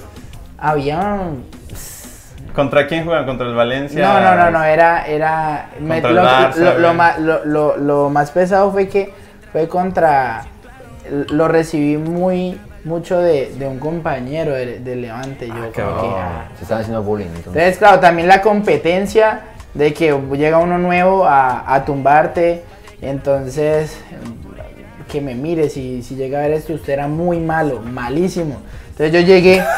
[0.58, 1.17] Había
[2.56, 3.26] ¿Contra quién juegan?
[3.26, 4.06] ¿Contra el Valencia?
[4.06, 6.93] No, no, no, no, era, era, me- lo, Barça, lo- lo güey.
[6.97, 9.12] ma- lo- lo- lo más pesado fue que
[9.52, 10.43] fue contra,
[11.32, 16.08] lo recibí muy, mucho de, de un compañero de, de Levante, yo Ah, como que,
[16.17, 16.46] ah.
[16.58, 17.26] Se están haciendo bullying.
[17.28, 17.48] entonces.
[17.48, 19.41] Entonces, claro, también la competencia
[19.74, 22.63] de que llega uno nuevo a, a tumbarte,
[23.02, 23.98] entonces,
[25.12, 28.58] que me mire, si, si llega a ver esto, usted era muy malo, malísimo.
[28.89, 29.63] Entonces yo llegué...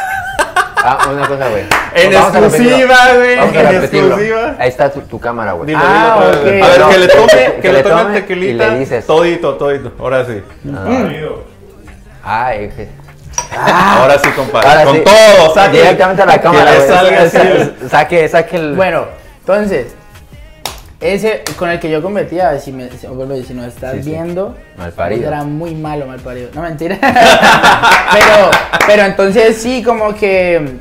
[0.88, 1.64] Ah, una cosa, güey.
[1.96, 4.56] En exclusiva, güey, en exclusiva.
[4.60, 5.66] Ahí está tu, tu cámara, güey.
[5.66, 6.62] Dilo, Ah, dilo otra vez.
[6.62, 6.64] ok.
[6.64, 8.68] A ver, No, que le que- tome, que que, le tome tome tequilita.
[8.68, 9.06] y le dices.
[9.08, 9.94] Todito, todito.
[9.98, 10.44] Ahora sí.
[10.64, 11.44] Marido.
[12.26, 12.90] Ay, que-
[13.58, 14.68] Ahora sí, compadre.
[14.68, 15.78] Ahora Con sí, todo, saque.
[15.78, 18.74] Directamente a la cámara, Que salga Saque, saque el.
[18.76, 19.06] Bueno,
[19.40, 19.94] entonces,
[21.00, 23.94] ese con el que yo competía, si, me, si, vuelvo a decir, si no estás
[23.98, 24.10] Sí, sí.
[24.10, 25.28] viendo, Malparido.
[25.28, 26.50] era muy malo, mal parido.
[26.56, 26.98] No, mentira.
[27.02, 28.50] pero,
[28.88, 30.78] pero entonces sí, como que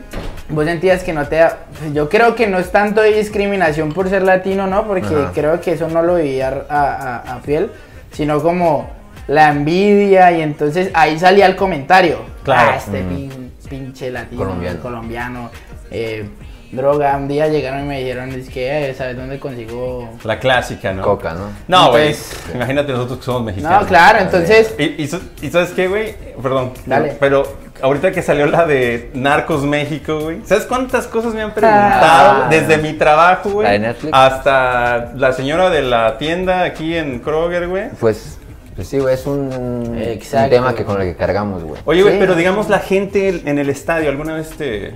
[0.48, 1.36] vos sentías que no te...
[1.36, 1.58] da-
[1.92, 4.86] Yo creo que no es tanto de discriminación por ser latino, ¿no?
[4.86, 5.32] Porque Ajá.
[5.34, 7.70] creo que eso no lo vivía a, a, a piel,
[8.12, 8.88] sino como
[9.26, 12.18] la envidia y entonces ahí salía el comentario.
[12.44, 12.70] Claro.
[12.72, 13.08] Ah, este Mm.
[13.08, 14.80] pin- pinche latino, Colombiano.
[14.80, 15.50] colombiano,
[15.90, 16.28] eh,
[16.72, 17.16] droga.
[17.16, 20.10] Un día llegaron y me dijeron, es que, eh, ¿sabes dónde consigo...?
[20.24, 21.02] La clásica, ¿no?
[21.02, 21.48] Coca, ¿no?
[21.68, 22.14] No, güey.
[22.54, 23.82] Imagínate nosotros que somos mexicanos.
[23.82, 24.74] No, claro, entonces...
[24.78, 26.14] Y, y sa- y sabes qué, güey?
[26.42, 26.72] Perdón.
[26.84, 27.16] Dale.
[27.20, 27.44] Pero
[27.80, 30.40] ahorita que salió la de Narcos México, güey.
[30.44, 32.42] ¿Sabes cuántas cosas me han preguntado?
[32.44, 32.48] Ah.
[32.50, 33.66] Desde mi trabajo, güey.
[33.66, 34.12] ¿La de Netflix?
[34.12, 37.88] Hasta la señora de la tienda aquí en Kroger, güey.
[38.00, 38.38] Pues,
[38.74, 41.80] pues sí, güey, es un, un tema que con el que cargamos, güey.
[41.84, 42.20] Oye, güey, Sí.
[42.20, 44.94] pero digamos la gente en el estadio, ¿alguna vez te,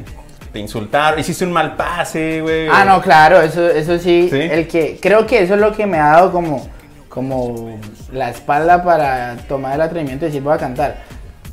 [0.53, 1.21] te insultaron?
[1.21, 2.69] ¿Hiciste un mal pase, güey?
[2.69, 4.37] Ah, no, claro, eso, eso sí, ¿Sí?
[4.41, 6.67] El que, creo que eso es lo que me ha dado como,
[7.09, 7.79] como
[8.13, 10.97] la espalda para tomar el atrevimiento de decir voy a cantar.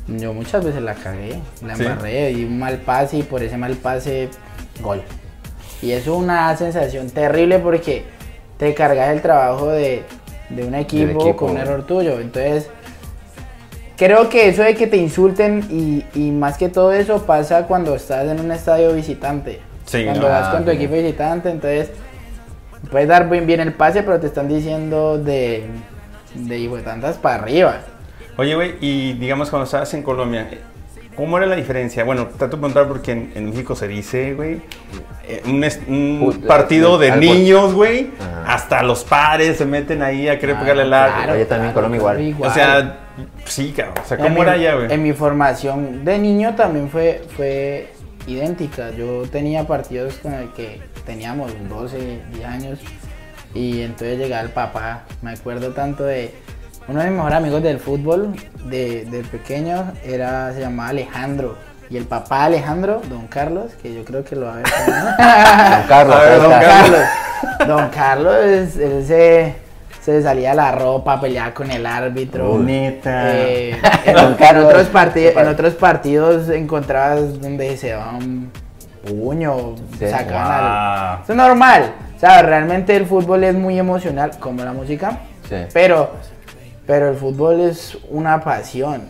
[0.08, 1.82] Yo muchas veces la cagué, la ¿Sí?
[1.82, 4.28] embarré, di un mal pase y por ese mal pase,
[4.80, 5.02] gol.
[5.82, 8.04] Y eso es una sensación terrible porque
[8.56, 10.04] te cargas el trabajo de,
[10.48, 12.20] de un equipo, equipo, con un error tuyo.
[12.20, 12.68] Entonces,
[13.96, 17.94] creo que eso de que te insulten y, y más que todo eso pasa cuando
[17.94, 19.60] estás en un estadio visitante.
[19.84, 20.28] Sí, cuando ¿no?
[20.28, 21.90] vas con tu equipo visitante, entonces
[22.90, 25.64] puedes dar bien, bien el pase, pero te están diciendo de,
[26.34, 27.80] de hijo de tantas para arriba.
[28.36, 30.48] Oye, güey, y digamos cuando estabas en Colombia,
[31.16, 32.04] ¿cómo era la diferencia?
[32.04, 34.60] Bueno, trato de preguntar porque en, en México se dice, güey,
[35.26, 38.10] eh, un, es- un Puta, partido de niños, güey,
[38.46, 41.16] hasta los padres se meten ahí a querer Ah, pegarle el arco.
[41.16, 42.34] claro, Oye, también Colombia igual.
[42.40, 42.98] O sea,
[43.44, 43.94] sí, cabrón.
[44.04, 44.92] O sea, En ¿cómo mi- era allá, güey?
[44.92, 47.92] En mi formación de niño también fue, fue
[48.26, 48.90] idéntica.
[48.90, 52.78] Yo tenía partidos con el que teníamos 12, 10 años
[53.54, 55.04] y entonces llegaba el papá.
[55.22, 56.34] Me acuerdo tanto de
[56.88, 61.56] uno de mis mejores amigos del fútbol, de, de pequeño, era, se llamaba Alejandro.
[61.88, 64.64] Y el papá de Alejandro, don Carlos, que yo creo que lo va a ver.
[65.78, 66.50] Don Carlos, ver, don.
[66.50, 67.00] Carlos.
[67.66, 69.54] Don Carlos, él se,
[70.00, 72.58] se salía la ropa, peleaba con el árbitro.
[72.58, 73.36] Neta.
[73.36, 78.50] Eh, en, otros partidos, en otros partidos encontrabas donde se daban
[79.06, 80.08] puño, Sí.
[80.08, 81.22] sacaban al- Wow.
[81.22, 81.92] Eso es normal.
[82.16, 85.18] O sea, realmente el fútbol es muy emocional, como la música.
[85.48, 85.56] Sí.
[85.72, 86.10] Pero,
[86.86, 89.02] pero el fútbol es una pasión.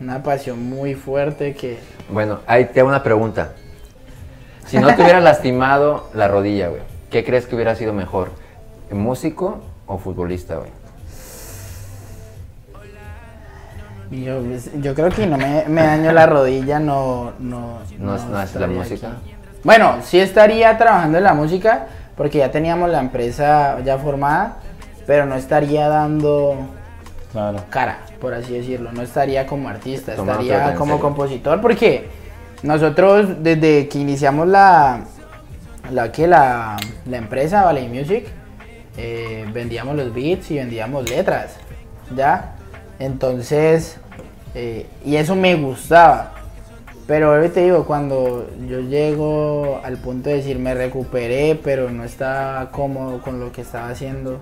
[0.00, 1.78] Una pasión muy fuerte que.
[2.10, 3.52] Bueno, ahí te hago una pregunta.
[4.66, 8.30] Si no te hubieras lastimado la rodilla, güey, ¿qué crees que hubiera sido mejor?
[8.90, 10.70] ¿Músico o futbolista, güey?
[14.10, 14.42] Yo,
[14.80, 17.32] yo creo que no me, me daño la rodilla, no.
[17.38, 19.08] No, No es- no es la música.
[19.08, 19.34] aquí.
[19.64, 24.56] Bueno, sí estaría trabajando en la música, porque ya teníamos la empresa ya formada,
[25.06, 26.56] pero no estaría dando
[27.32, 27.64] Claro.
[27.70, 28.92] cara, por así decirlo.
[28.92, 32.08] No estaría como artista, estaría como compositor, porque
[32.62, 35.04] nosotros desde que iniciamos la,
[35.90, 38.26] la, que la, la empresa Valley Music,
[38.98, 41.56] eh, vendíamos los beats y vendíamos letras,
[42.14, 42.54] ¿ya?
[42.98, 43.96] Entonces,
[44.54, 46.34] eh, y eso me gustaba.
[47.06, 52.04] Pero ahora te digo, cuando yo llego al punto de decir me recuperé, pero no
[52.04, 54.40] estaba cómodo con lo que estaba haciendo,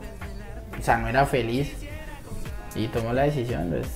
[0.79, 1.73] o sea, no era feliz,
[2.75, 3.87] y tomo la decisión, pues,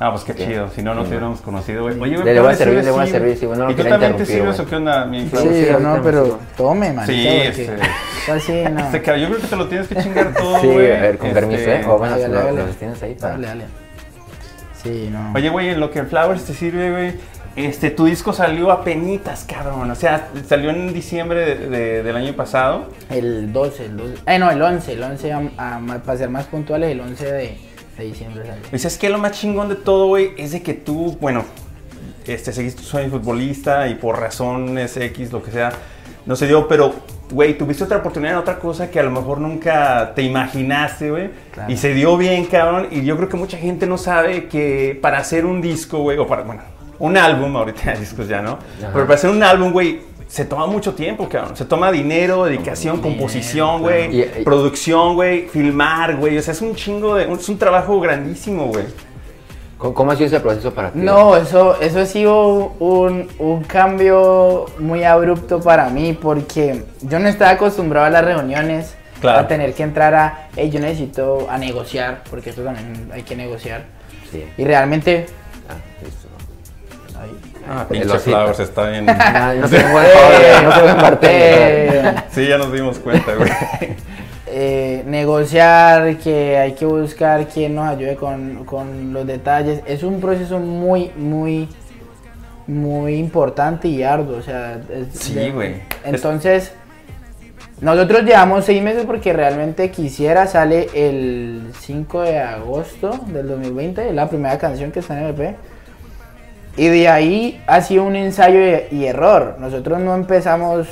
[0.00, 0.44] Ah, pues qué Sí.
[0.46, 0.68] chido.
[0.74, 1.10] Si no, no te Sí.
[1.12, 1.94] hubiéramos conocido, güey.
[2.00, 3.54] Oye, Le- güey, le voy a ¿me servir, le voy a Sí, servir, sí, no
[3.54, 5.42] lo ¿Y tú también te interrumpir, sirves o qué onda, mi Sí, Flau?
[5.44, 8.80] sí, ahorita no, pero tome, manita, Sí, porque este- así no.
[8.80, 10.90] Este, yo creo que te lo tienes que chingar todo, Sí, güey.
[10.92, 11.84] a ver, con Este, permiso, ¿eh?
[11.86, 12.16] O bueno,
[12.52, 13.34] los tienes ahí para...
[13.34, 13.64] Dale, dale.
[14.82, 15.32] Sí, no.
[15.34, 17.12] Oye, güey, en lo que el Flowers te sirve, güey,
[17.54, 19.88] este, tu disco salió a penitas, cabrón.
[19.88, 22.88] O sea, salió en diciembre de- de- del año pasado.
[23.08, 24.14] El 12, el 12.
[24.26, 27.56] Eh, no, el 11, el 11, a- a- para ser más puntuales, el 11 de,
[27.98, 28.62] de diciembre salió.
[28.72, 31.44] Dices que lo más chingón de todo, güey, es de que tú, bueno,
[32.26, 35.72] este, seguiste tu sueño futbolista y por razones X, lo que sea,
[36.24, 36.94] no se dio, pero,
[37.32, 41.30] güey, tuviste otra oportunidad en otra cosa que a lo mejor nunca te imaginaste, güey,
[41.52, 41.72] Claro.
[41.72, 45.18] y se dio bien, cabrón, y yo creo que mucha gente no sabe que para
[45.18, 46.62] hacer un disco, güey, o para, bueno,
[47.02, 48.52] un álbum, ahorita discos ya, ¿no?
[48.52, 48.90] Ajá.
[48.92, 51.56] Pero para hacer un álbum, güey, se toma mucho tiempo, cabrón.
[51.56, 56.38] Se toma dinero, dedicación, Dinero, composición, güey, producción, güey, filmar, güey.
[56.38, 57.30] O sea, es un chingo de...
[57.30, 58.84] Es un trabajo grandísimo, güey.
[59.76, 61.00] ¿Cómo, ha sido ese proceso para ti?
[61.00, 67.26] No, eso, eso ha sido un, un cambio muy abrupto para mí porque yo no
[67.28, 69.40] estaba acostumbrado a las reuniones, Claro.
[69.40, 73.36] a tener que entrar a, hey, yo necesito a negociar, porque esto también hay que
[73.36, 73.84] negociar.
[74.30, 74.44] Sí.
[74.56, 75.26] Y realmente...
[75.68, 76.21] Ah, listo.
[77.68, 78.18] Ah, pinche.
[78.18, 79.06] Flowers está bien...
[79.10, 82.04] Ah, no buen joder, no bartender.
[82.06, 83.50] Eh, sí, ya nos dimos cuenta, güey.
[84.46, 89.80] eh, negociar, que hay que buscar quien nos ayude con, con los detalles.
[89.86, 91.68] Es un proceso muy, muy,
[92.66, 94.38] muy importante y arduo.
[94.38, 95.76] O sea, es Sí, güey.
[96.04, 96.72] Entonces,
[97.80, 104.14] nosotros llevamos seis meses porque realmente quisiera, sale el 5 de agosto del 2020, es
[104.14, 105.56] la primera canción que está en el EP.
[106.76, 108.58] Y de ahí ha sido un ensayo
[108.90, 109.56] y, error.
[109.58, 110.88] Nosotros no empezamos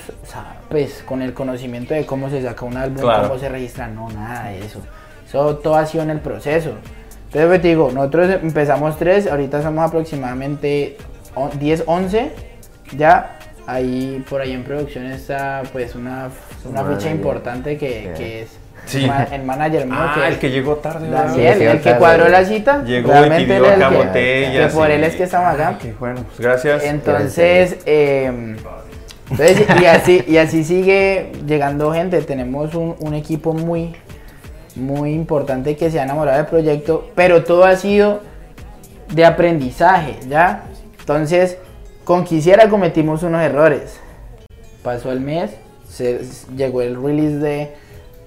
[0.69, 3.29] pues, con el conocimiento de cómo se saca un álbum, Claro.
[3.29, 4.81] cómo se registra, no, nada de eso.
[5.27, 6.71] Eso todo ha sido en el proceso.
[7.27, 10.97] Entonces, pues, te digo, nosotros empezamos tres, ahorita somos aproximadamente
[11.35, 12.33] o- 10, 11.
[12.97, 16.29] Ya, ahí por ahí en producción está pues una,
[16.69, 18.59] una fecha importante que, que es
[18.91, 19.07] Sí.
[19.07, 19.97] ma- el manager mío.
[19.99, 21.27] Ah, que el que llegó tarde, ¿verdad?
[21.29, 22.83] Daniel, Sí, el que cuadró la cita.
[22.85, 24.73] Llegó y realmente pidió él es el acá que- botellas.
[24.73, 25.79] que por y- él es que estamos acá.
[25.81, 26.85] Ah, bueno, pues gracias.
[26.85, 28.57] Entonces, eh,
[29.31, 32.21] entonces, y, así, y así sigue llegando gente.
[32.23, 33.95] Tenemos un, un equipo muy,
[34.77, 38.21] muy importante que se ha enamorado del proyecto, pero todo ha sido
[39.13, 40.65] de aprendizaje, ¿ya?
[41.01, 41.59] Entonces,
[42.05, 43.99] con Quisiera cometimos unos errores.
[44.83, 45.51] Pasó el mes,
[45.89, 46.21] se,
[46.57, 47.75] llegó el release de,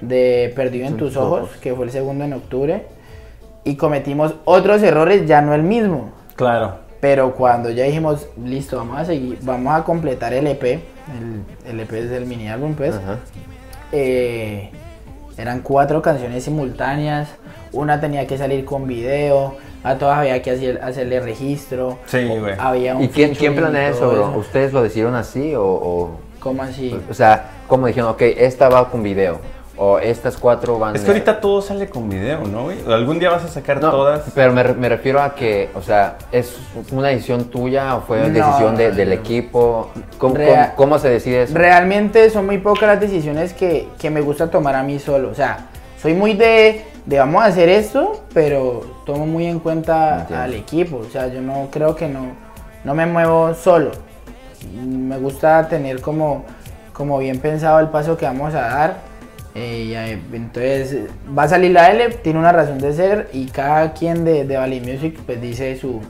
[0.07, 2.85] de Perdido en tus ojos, que fue el segundo en octubre,
[3.63, 6.11] y cometimos otros errores, ya no el mismo.
[6.35, 6.75] Claro.
[6.99, 10.81] Pero cuando ya dijimos, listo, vamos a seguir, vamos a completar el EP, el,
[11.69, 13.19] el EP es el mini álbum, pues, Ajá.
[13.91, 14.69] eh,
[15.37, 17.29] eran cuatro canciones simultáneas,
[17.71, 21.99] una tenía que salir con video, a todas había que hacer, hacerle registro.
[22.05, 22.53] Sí, güey.
[22.57, 24.33] Había un ¿Y quién, quién planea eso?
[24.37, 26.97] ¿Ustedes lo decidieron así o, o, ¿Cómo así?
[27.09, 29.39] o sea, cómo dijeron, ok, esta va con video
[29.75, 32.77] o estas cuatro van Es que ahorita todo sale con video, ¿no, güey?
[32.87, 34.21] Algún día vas a sacar No, todas.
[34.35, 36.55] pero me, me refiero a que, o sea, ¿es
[36.91, 39.89] una decisión tuya o fue No, decisión de- del equipo?
[40.19, 41.55] ¿Cómo, Rea- cómo- cómo se decide eso?
[41.57, 45.29] Realmente son muy pocas las decisiones que, que me gusta tomar a mí solo.
[45.29, 45.67] O sea,
[45.99, 50.43] soy muy de, de vamos a hacer esto, pero tomo muy en cuenta Entiendo.
[50.43, 50.97] al equipo.
[50.97, 52.27] O sea, yo no creo que no,
[52.83, 53.89] no me muevo solo.
[54.85, 56.45] Me gusta tener como,
[56.93, 59.12] como bien pensado el paso que vamos a dar.
[59.55, 63.93] Eh, eh, entonces va a salir la L, tiene una razón de ser y cada
[63.93, 66.01] quien de, de Valley Music pues dice su,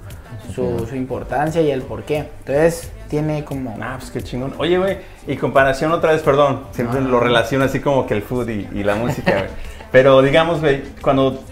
[0.55, 2.29] su, su importancia y el por qué.
[2.39, 3.77] Entonces tiene como...
[3.81, 4.53] Ah, pues qué chingón.
[4.57, 7.19] Oye, güey, y comparación otra vez, perdón, siempre lo no.
[7.19, 9.49] relaciono así como que el food y, y la música, güey.
[9.91, 11.43] Pero digamos, güey, cuando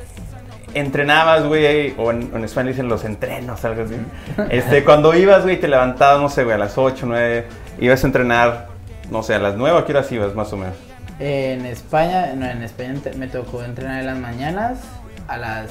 [0.74, 3.96] entrenabas, güey, o en, en español dicen los entrenos, algo así.
[4.50, 7.46] Este, cuando ibas, güey, te levantabas, no sé, güey, a las 8, 9,
[7.80, 8.68] ibas a entrenar,
[9.12, 10.76] no sé, a las 9, ¿a qué horas ibas, más o menos?
[11.24, 14.80] En España, no, en España me tocó entrenar en las mañanas
[15.28, 15.70] a las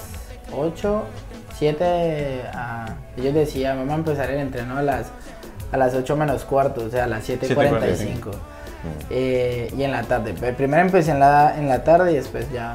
[0.57, 1.05] 8,
[1.59, 5.09] 7, a, ellos decían, vamos a empezar el entreno a las,
[5.73, 8.31] a las 8 menos cuarto, o sea, a las 7.45.
[9.11, 12.75] Eh, y en la tarde, primero empecé en la, en la tarde y después ya...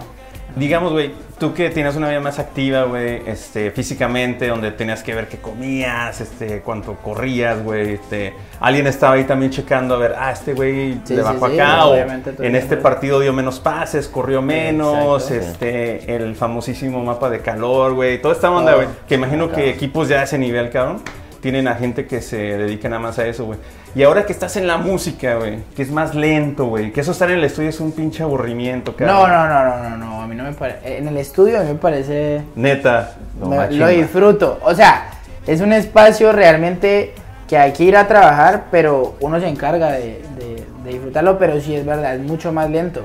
[0.55, 5.13] Digamos, güey, tú que tienes una vida más activa, güey, este, físicamente, donde tenías que
[5.13, 10.15] ver qué comías, este, cuánto corrías, güey, este, alguien estaba ahí también checando a ver,
[10.17, 14.07] ah, este güey Sí, le bajó sí, acá, o en este partido dio menos pases,
[14.07, 18.83] corrió menos, este, el famosísimo mapa de calor, güey, toda esta onda, Todo.
[18.83, 21.01] güey, que imagino que equipos ya de ese nivel, cabrón,
[21.45, 23.59] tienen a gente que se dedica nada más a eso, güey.
[23.93, 27.11] Y ahora que estás en la música, güey, que es más lento, güey, que eso
[27.11, 29.15] estar en el estudio es un pinche aburrimiento, cabrón.
[29.15, 30.97] No, no, no, no, no, no, a mí no me parece...
[30.97, 32.41] En el estudio a mí me parece...
[32.55, 33.11] Neta.
[33.39, 34.57] No, Me- lo disfruto.
[34.63, 35.11] O sea,
[35.45, 37.13] es un espacio realmente
[37.47, 41.61] que hay que ir a trabajar, pero uno se encarga de, de- de disfrutarlo, pero
[41.61, 43.01] sí es verdad, es mucho más lento.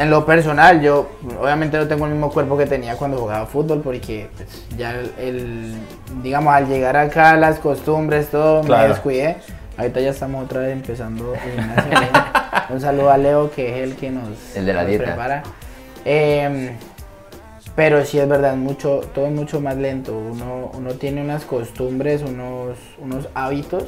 [0.00, 1.10] En lo personal, yo
[1.40, 5.12] obviamente no tengo el mismo cuerpo que tenía cuando jugaba fútbol, porque pues, ya el,
[5.18, 5.74] el-
[6.22, 8.82] digamos, al llegar acá, las costumbres, todo, Claro.
[8.84, 9.36] me descuidé.
[9.76, 11.92] Ahorita ya estamos otra vez empezando el gimnasio.
[12.70, 15.04] Un saludo a Leo, que es el que nos, El de la nos dieta.
[15.04, 15.42] prepara.
[16.06, 16.70] Em,
[17.76, 20.16] pero sí es verdad, mucho, todo es mucho más lento.
[20.16, 23.84] Uno, uno tiene unas costumbres, unos, unos hábitos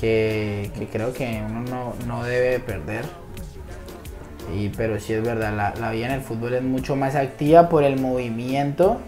[0.00, 3.04] que, que creo que uno no, no debe perder.
[4.54, 7.68] Y, pero sí es verdad, la, la vida en el fútbol es mucho más activa
[7.68, 8.98] por el movimiento.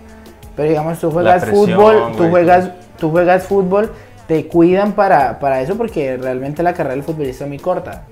[0.57, 3.93] Pero digamos, tú juegas presión, fútbol, tú juegas, tú juegas fútbol,
[4.29, 8.05] te cuidan para, para eso porque realmente la carrera del futbolista es muy corta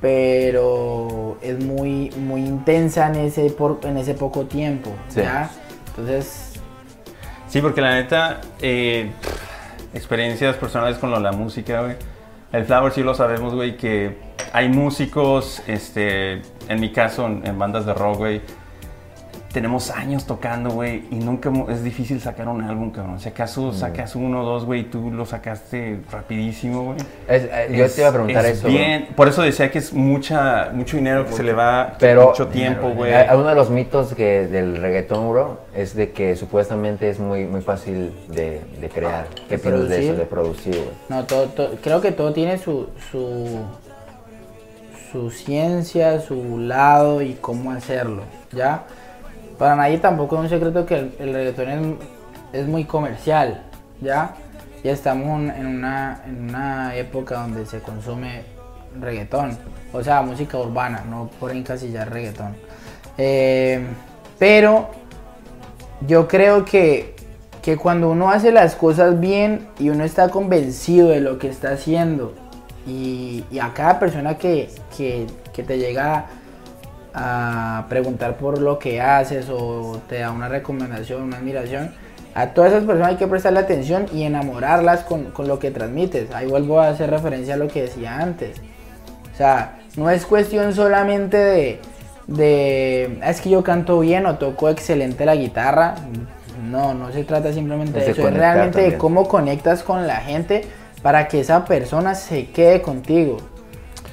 [0.00, 5.20] pero es muy muy intensa en ese por, en ese poco tiempo Sí.
[5.22, 5.50] ¿ya?
[5.88, 6.52] entonces
[7.48, 9.08] Sí, porque la neta, eh,
[9.94, 11.94] experiencias personales con lo- la música, güey.
[12.52, 14.18] El Flower sí lo sabemos, güey, que
[14.52, 18.40] hay músicos, este, en mi caso, en, en bandas de rock, güey.
[19.52, 23.18] Tenemos años tocando, güey, y nunca es difícil sacar un álbum, cabrón.
[23.20, 26.98] Si acaso sacas uno o dos, güey, y tú lo sacaste rapidísimo, güey.
[27.26, 28.62] Eh, yo Es- te iba a preguntar es eso.
[28.68, 28.70] bro.
[28.76, 32.48] Bien, por eso decía que es mucha, mucho dinero que se le va, Pero mucho
[32.48, 33.12] tiempo, güey.
[33.34, 37.62] uno de los mitos que del reggaetón, bro, es de que supuestamente es muy, muy
[37.62, 39.26] fácil de, de crear.
[39.48, 40.16] ¿Qué De piensas de eso, producir.
[40.16, 40.88] de producir, güey?
[41.08, 43.60] no todo, todo- creo que todo tiene su, su
[45.12, 48.84] su ciencia su lado y cómo hacerlo ya
[49.58, 51.98] para nadie tampoco es un secreto que el, el reggaetón
[52.52, 53.62] es, muy comercial
[54.00, 54.34] ya
[54.84, 58.42] ya estamos en una en una época donde se consume
[59.00, 59.56] reggaetón
[59.92, 62.54] o sea música urbana no por encasillar reggaetón.
[63.18, 63.80] Eh,
[64.38, 64.90] pero
[66.06, 67.16] yo creo que,
[67.62, 71.70] que cuando uno hace las cosas bien y uno está convencido de lo que está
[71.70, 72.34] haciendo
[72.86, 76.26] y, y a cada persona que, que- que te llega
[77.18, 81.90] a preguntar por lo que haces o te da una recomendación, una admiración,
[82.34, 86.30] a todas esas personas hay que prestarle atención y enamorarlas con, con lo que transmites.
[86.34, 88.58] Ahí vuelvo a hacer referencia a lo que decía antes.
[89.32, 91.80] O sea, no es cuestión solamente de,
[92.26, 95.94] de "Ah, es que yo canto bien o toco excelente la guitarra.
[96.70, 100.66] No, no se trata simplemente de eso, es realmente de cómo conectas con la gente
[101.02, 103.38] para que esa persona se quede contigo.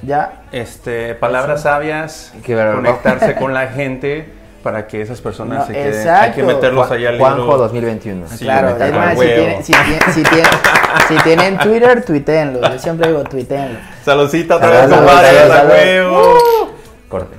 [0.04, 0.42] ¿Ya?
[0.52, 4.28] Este, palabras sabias, conectarse con la gente
[4.62, 6.08] para que esas personas No, se queden.
[6.08, 7.58] Hay que meterlos allá al Juanjo libro.
[7.58, 8.28] 2021.
[8.28, 9.34] Sí, claro, es más, si, huevo.
[9.34, 10.48] tiene- si, tiene- si tiene-
[11.08, 12.60] si tienen Twitter, tuiteenlo.
[12.72, 13.78] Yo siempre digo tuiteenlo.
[14.04, 15.70] Saludcita otra vez, compadre, salud, a salud.
[15.70, 16.34] huevo.
[17.08, 17.36] Corte.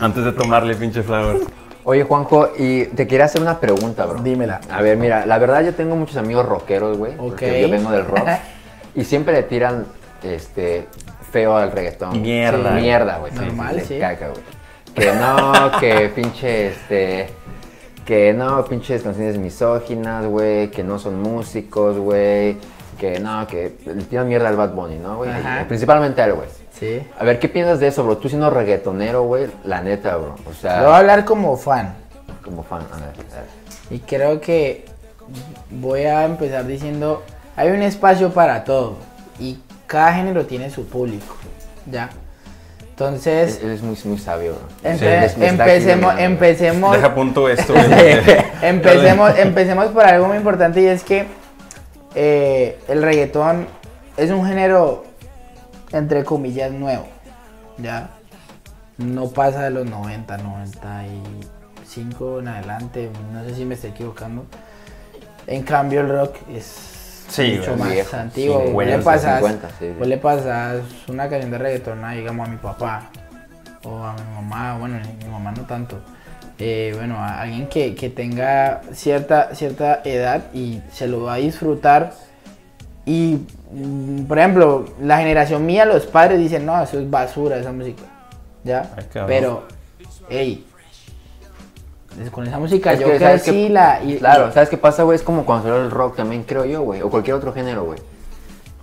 [0.00, 1.38] Antes de tomarle, pinche flower.
[1.84, 4.20] Oye, Juanjo, y te quería hacer una pregunta, bro.
[4.22, 4.60] Dímela.
[4.70, 7.16] A ver, mira, la verdad yo tengo muchos amigos rockeros, güey.
[7.16, 7.56] Porque Ok.
[7.62, 8.28] yo vengo del rock.
[8.98, 9.86] y siempre le tiran
[10.24, 10.88] este
[11.30, 12.20] feo al reggaetón.
[12.20, 12.74] Mierda.
[12.76, 13.32] Sí, mierda, güey.
[13.32, 13.98] Normal, sí.
[14.00, 14.42] caca, güey.
[14.92, 17.28] Que no, que pinche este.
[18.04, 20.70] Que no, pinches canciones misóginas, güey.
[20.72, 22.56] Que no son músicos, güey.
[22.98, 25.30] Que no, que le tiran mierda al Bad Bunny, ¿no, güey?
[25.30, 25.64] Ajá.
[25.68, 26.48] Principalmente a él, güey.
[26.72, 27.00] Sí.
[27.16, 28.16] A ver, ¿qué piensas de eso, bro?
[28.16, 30.34] Tú siendo reggaetonero, güey, la neta, bro.
[30.50, 31.94] O sea, Yo voy a hablar como fan.
[32.44, 33.48] como fan, a ver, a ver.
[33.90, 34.84] Y creo que
[35.70, 37.22] voy a empezar diciendo,
[37.58, 38.96] hay un espacio para todo
[39.40, 41.34] y cada género tiene su público,
[41.90, 42.10] ¿ya?
[42.90, 44.56] Entonces, Él es muy, muy sabio.
[44.82, 47.86] empe- aquí empecemos, empecemos, Deja punto esto, güey.
[48.62, 51.26] empecemos, empecemos por algo muy importante y es que
[52.14, 53.66] eh, el reggaetón
[54.16, 55.04] es un género
[55.92, 57.06] entre comillas nuevo,
[57.78, 58.10] ¿ya?
[58.98, 64.44] No pasa de los 90, 95 en adelante, no sé si me estoy equivocando.
[65.46, 66.74] En cambio el rock es
[67.28, 68.62] Sí, mucho más viejo, antiguo.
[68.66, 69.94] sí, Vos le 50, pasas, 50, sí, sí.
[69.98, 73.10] vos le pasas una canción de reggaetón, a, digamos, a mi papá
[73.84, 75.98] o a mi mamá, bueno, mi mamá no tanto.
[76.58, 81.36] Eh, bueno, a alguien que, que tenga cierta, cierta edad y se lo va a
[81.36, 82.12] disfrutar.
[83.06, 83.38] Y,
[83.72, 88.02] mm, por ejemplo, la generación mía, los padres dicen, no, eso es basura, esa música.
[88.64, 88.90] ¿Ya?
[88.96, 89.04] Ay.
[89.26, 89.68] Pero,
[90.28, 90.66] hey,
[92.30, 93.70] con esa música Es yo que, ¿sabes crecí qué?
[93.70, 94.02] la...
[94.02, 95.16] y- claro, y- ¿sabes qué pasa, güey?
[95.16, 97.02] Es como cuando salió el rock también, creo yo, güey.
[97.02, 97.98] O cualquier otro género, güey.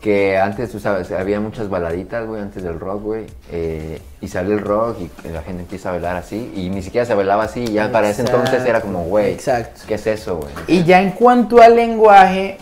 [0.02, 3.26] Que antes, tú sabes, había muchas baladitas, güey, antes del rock, güey.
[3.52, 6.52] eh, y sale el rock y la gente empieza a bailar así.
[6.56, 7.64] Y ni siquiera se bailaba así.
[7.64, 9.82] Y ya para ese entonces era como, güey, Exacto.
[9.88, 10.50] ¿qué es eso, güey?
[10.68, 12.58] Y ya en cuanto al lenguaje,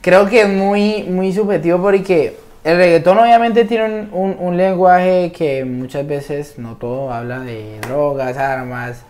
[0.00, 5.30] creo que es muy, muy subjetivo porque el reggaetón obviamente tiene un, un- un lenguaje
[5.30, 9.02] que muchas veces no todo habla de drogas, armas,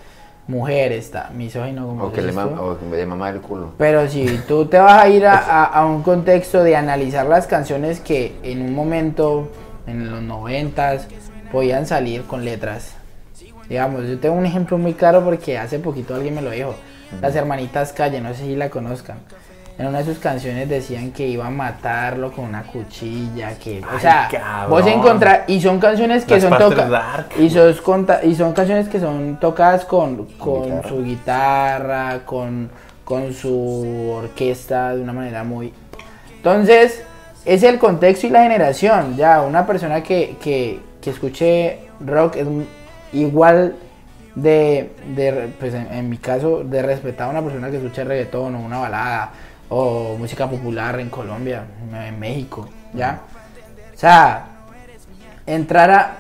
[0.49, 2.63] mujeres, está misógino como O que le dices mam tú.
[2.63, 3.73] o de mamá el culo.
[3.79, 7.47] Pero si tú te vas a ir a, a- a un contexto de analizar las
[7.47, 9.49] canciones que en un momento,
[9.87, 11.09] en los noventas,
[11.51, 12.95] podían salir con letras.
[13.69, 16.75] Digamos, yo tengo un ejemplo muy claro porque hace poquito alguien me lo dijo.
[17.21, 19.19] Las hermanitas Calle, no sé si la conozcan.
[19.79, 24.01] En una de sus canciones decían que iba a matarlo con una cuchilla, que, o
[24.01, 24.71] sea, cabrón.
[24.71, 27.45] vos encontrás y son canciones que Las son tocadas y
[28.27, 30.89] y son canciones que son tocadas con, con guitarra.
[30.89, 32.71] su guitarra, con,
[33.05, 35.75] con su orquesta de una manera muy...
[36.37, 37.03] Entonces,
[37.45, 39.15] es el contexto y la generación.
[39.17, 42.47] Ya, una persona que, que, que escuche rock es
[43.13, 43.77] igual
[44.35, 48.55] de, de, pues en, en mi caso, de respetar a una persona que escuche reggaetón
[48.55, 49.33] o una balada
[49.69, 53.21] o música popular en Colombia, en México, ¿ya?
[53.95, 54.47] O sea,
[55.47, 56.19] entrar a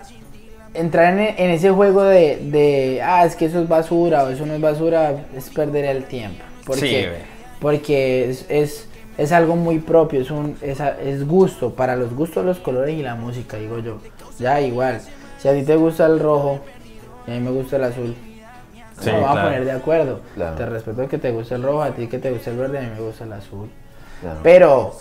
[0.76, 4.46] entrar en, en ese juego de, de, ah, es que eso es basura o eso
[4.46, 6.44] no es basura, es perder el tiempo.
[6.64, 7.24] Porque, Sí,
[7.60, 12.44] porque es, es, es algo muy propio, es, un, es, es gusto, para los gustos,
[12.44, 13.98] los colores y la música, digo yo.
[14.38, 15.00] Ya, igual,
[15.38, 16.60] si a ti te gusta el rojo
[17.26, 18.14] y a mí me gusta el azul,
[19.00, 19.40] Sí, nos vamos claro.
[19.40, 20.20] a poner de acuerdo.
[20.34, 20.56] Claro.
[20.56, 22.82] Te respeto que te guste el rojo, a ti que te gusta el verde, a
[22.82, 23.68] mí me gusta el azul.
[24.20, 24.38] Claro.
[24.42, 24.92] Pero,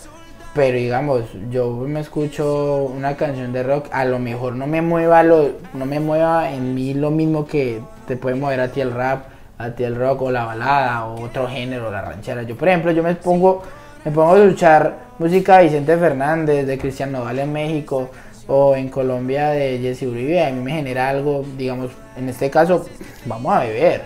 [0.54, 5.22] pero digamos, yo me escucho una canción de rock, a lo mejor no me mueva
[5.22, 8.92] lo, no me mueva en mí lo mismo que te puede mover a ti el
[8.92, 9.24] rap,
[9.58, 12.42] a ti el rock o la balada o otro género, la ranchera.
[12.42, 13.62] Yo, por ejemplo, yo me pongo,
[14.04, 18.10] me pongo a escuchar música de Vicente Fernández, de Cristian Nodal en México
[18.48, 22.86] o en Colombia de Jesse Uribe, a mí me genera algo, digamos, en este caso,
[23.24, 24.02] vamos a beber,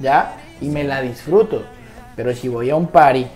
[0.00, 0.34] ¿ya?
[0.60, 1.62] Y me la disfruto.
[2.14, 3.26] Pero si voy a un party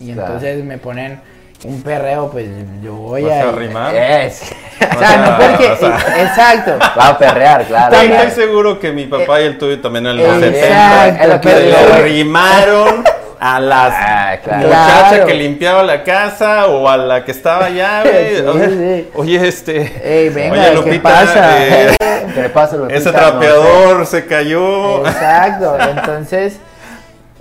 [0.00, 0.26] y Claro.
[0.34, 1.20] entonces me ponen
[1.64, 2.46] un perreo, pues
[2.84, 3.52] yo voy ¿Vas a a...
[3.52, 3.94] rimar?
[3.96, 4.42] Es.
[4.80, 5.72] O sea, no porque...
[5.72, 6.78] O sea- exacto.
[6.96, 7.92] Va a perrear, claro.
[7.94, 11.28] Estoy También- seguro que mi papá y el tuyo también en los Exacto, 70 es
[11.28, 12.02] lo que güey.
[12.12, 13.04] rimaron
[13.40, 14.66] a las Ah, claro.
[14.68, 15.26] muchacha Claro.
[15.26, 18.36] que limpiaba la casa o a la que estaba allá, güey.
[18.36, 18.68] Sí, oye,
[19.04, 19.08] sí.
[19.14, 19.92] oye, este.
[20.22, 21.66] Ey, venga, oye, ¿qué Lupita, pasa?
[21.66, 21.96] eh,
[22.34, 22.96] ¿Qué le pasa, Lupita?
[22.96, 25.06] ese No trapeador se cayó.
[25.06, 25.76] Exacto.
[25.90, 26.58] Entonces,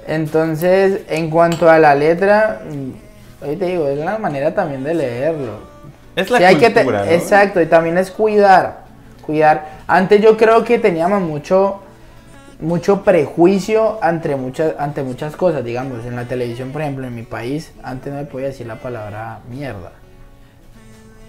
[0.07, 2.61] entonces, en cuanto a la letra,
[3.45, 5.59] hoy te digo, es la manera también de leerlo.
[6.15, 7.03] Es la Sí, hay que te- ¿no?
[7.03, 8.79] Exacto, y también es cuidar,
[9.25, 9.65] cuidar.
[9.85, 11.81] Antes yo creo que teníamos mucho,
[12.59, 17.23] mucho prejuicio ante muchas, ante muchas cosas, digamos, en la televisión, por ejemplo, en mi
[17.23, 19.91] país, antes no me podía decir la palabra mierda.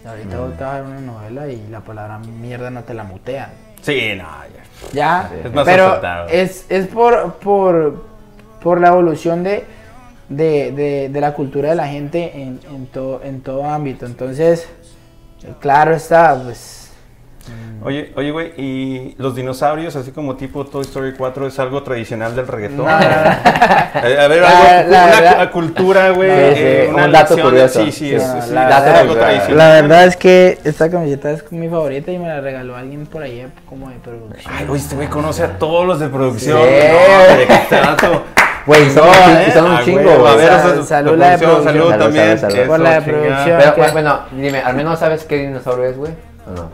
[0.06, 0.40] Ahorita Mm.
[0.40, 3.50] vos a ver una novela y la palabra mierda no te la mutean.
[3.82, 4.62] Sí, no, ya.
[4.92, 8.04] Ya, Es más pero es, es por, por,
[8.62, 9.64] por la evolución de,
[10.28, 14.06] de, de- de la cultura de la gente en, en, todo, en todo ámbito.
[14.06, 14.66] Entonces,
[15.60, 16.77] claro está, pues...
[17.80, 22.34] Oye, oye, güey, ¿y los dinosaurios, así como tipo Toy Story 4, es algo tradicional
[22.34, 22.78] del reggaetón?
[22.78, 23.06] No, no, no.
[24.08, 27.12] Eh, A ver, La- algo, la una, verdad- cultura, güey, Sí, sí, eh, una un
[27.12, 27.84] dato lección, curioso.
[27.84, 29.56] Sí, sí, es, No, sí, la es verdad- algo tradicional.
[29.58, 33.22] La verdad es que esta camiseta es mi favorita y me la regaló alguien por
[33.22, 34.52] ahí como de producción.
[34.56, 36.58] Ay, güey, este güey conoce a todos los de producción.
[36.58, 36.64] Sí.
[36.90, 38.18] No, este
[38.66, 40.32] Güey, son, eh, son un ah, chingo, güey.
[40.32, 41.64] A ver, Sal- eso es- salud, la la de producción, producción.
[41.64, 42.38] salud Salud, también.
[42.38, 42.58] salud, salud.
[42.58, 43.20] eso, Por la de chingada.
[43.22, 43.58] producción.
[43.60, 43.92] Pero, ¿qué?
[43.92, 46.12] bueno, dime, ¿al menos sabes qué dinosaurio es, güey?
[46.46, 46.70] ¿O no?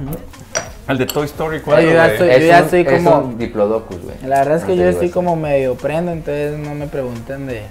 [0.87, 3.39] El de Toy Story 4, yo ya estoy- Es ya un- estoy es como- un
[3.39, 4.17] diplodocus, güey.
[4.27, 7.47] La verdad es No que te yo estoy como medio prendo, entonces no me pregunten
[7.47, 7.63] de...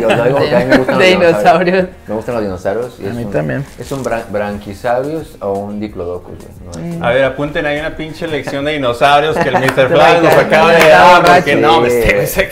[0.00, 1.64] Yo lo digo porque a mí me gustan De los dinosaurios.
[1.64, 1.88] dinosaurios.
[2.08, 2.96] Me gustan los dinosaurios.
[3.00, 3.64] y A es mí un- también.
[3.78, 4.24] ¿Es un bran-
[5.40, 6.34] o un Diplodocus?
[6.64, 9.88] No es- A ver, apunten ahí una pinche lección de dinosaurios que el Mr.
[9.88, 11.22] Flash nos acaba de dar.
[11.24, 11.90] Porque no, Sí.
[11.92, 12.48] este, este,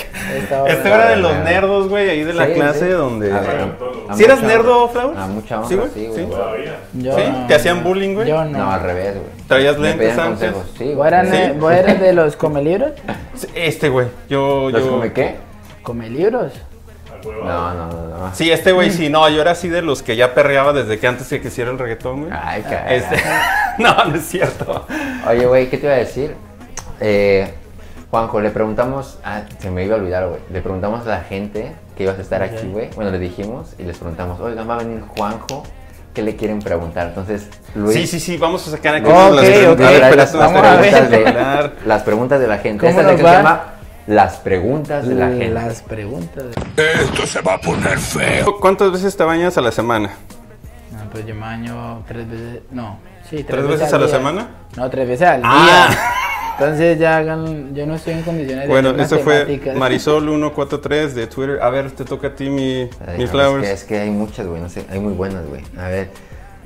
[0.68, 2.92] este era de los nerdos, güey, ahí de la Sí, clase sí.
[2.92, 3.32] donde.
[3.32, 3.66] A ver,
[4.08, 4.88] a ¿Sí eras nerdo.
[4.88, 5.16] Flaus?
[5.16, 6.16] A mucha honra, Sí, güey.
[6.16, 6.28] sí.
[7.48, 8.28] ¿Te hacían bullying, güey?
[8.28, 8.58] Yo no.
[8.58, 9.26] No, al revés, güey.
[9.48, 10.52] ¿Traías lentes antes?
[10.78, 10.84] sí.
[10.84, 11.08] ¿Vos güey.
[11.08, 11.52] eras, Sí.
[11.58, 12.92] vos eras de los comelibros?
[13.54, 14.08] Este, güey.
[14.28, 14.90] Yo, ¿Los yo.
[14.90, 15.36] come qué?
[15.82, 16.52] ¿Comelibros?
[17.24, 18.34] No, no, no, no.
[18.34, 21.06] Sí, este güey, sí, no, yo era así de los que ya perreaba desde que
[21.06, 22.32] antes que quisiera el reggaetón, güey.
[22.34, 22.96] Ay, caray.
[22.98, 23.16] Este,
[23.78, 24.86] no, no es cierto.
[25.28, 26.34] Oye, güey, ¿qué te iba a decir?
[27.00, 27.54] Eh,
[28.10, 30.40] Juanjo, le preguntamos, ah, se me iba a olvidar, güey.
[30.52, 32.90] Le preguntamos a la gente que ibas a estar aquí, güey.
[32.96, 35.62] Bueno, le dijimos y les preguntamos, oigan, va a venir Juanjo,
[36.12, 37.06] ¿qué le quieren preguntar?
[37.08, 37.94] Entonces, Luis.
[37.96, 39.52] Sí, sí, sí, vamos a sacar aquí Ok, las ok.
[39.52, 39.86] preguntas.
[39.86, 40.80] A ver, Espérate, las, las vamos a ver.
[40.80, 41.70] preguntas de, preguntas.
[41.86, 42.78] las preguntas de la gente.
[42.80, 43.42] ¿Cómo Esta nos sección se va?
[43.42, 43.64] llama
[44.10, 45.50] Las preguntas de la gente.
[45.50, 46.44] Las preguntas.
[46.76, 48.58] Esto se va a poner feo.
[48.60, 50.10] ¿Cuántas veces te bañas a la semana?
[50.90, 52.62] No, pues yo me baño tres veces.
[52.72, 52.98] No,
[53.30, 54.16] sí, tres, ¿Tres veces a la día.
[54.16, 54.48] semana?
[54.76, 55.86] No, tres veces al Ah.
[55.88, 55.98] día.
[56.58, 57.72] Entonces ya hagan.
[57.72, 58.68] Yo no estoy en condiciones de.
[58.68, 59.76] Bueno, hacer eso fue matemáticas.
[59.76, 61.62] Marisol143 de Twitter.
[61.62, 63.62] A ver, te toca a ti mi, Ay, mi no, flowers.
[63.62, 65.62] Es que, es que hay muchas, güey, no sé, hay muy buenas, güey.
[65.78, 66.10] A ver,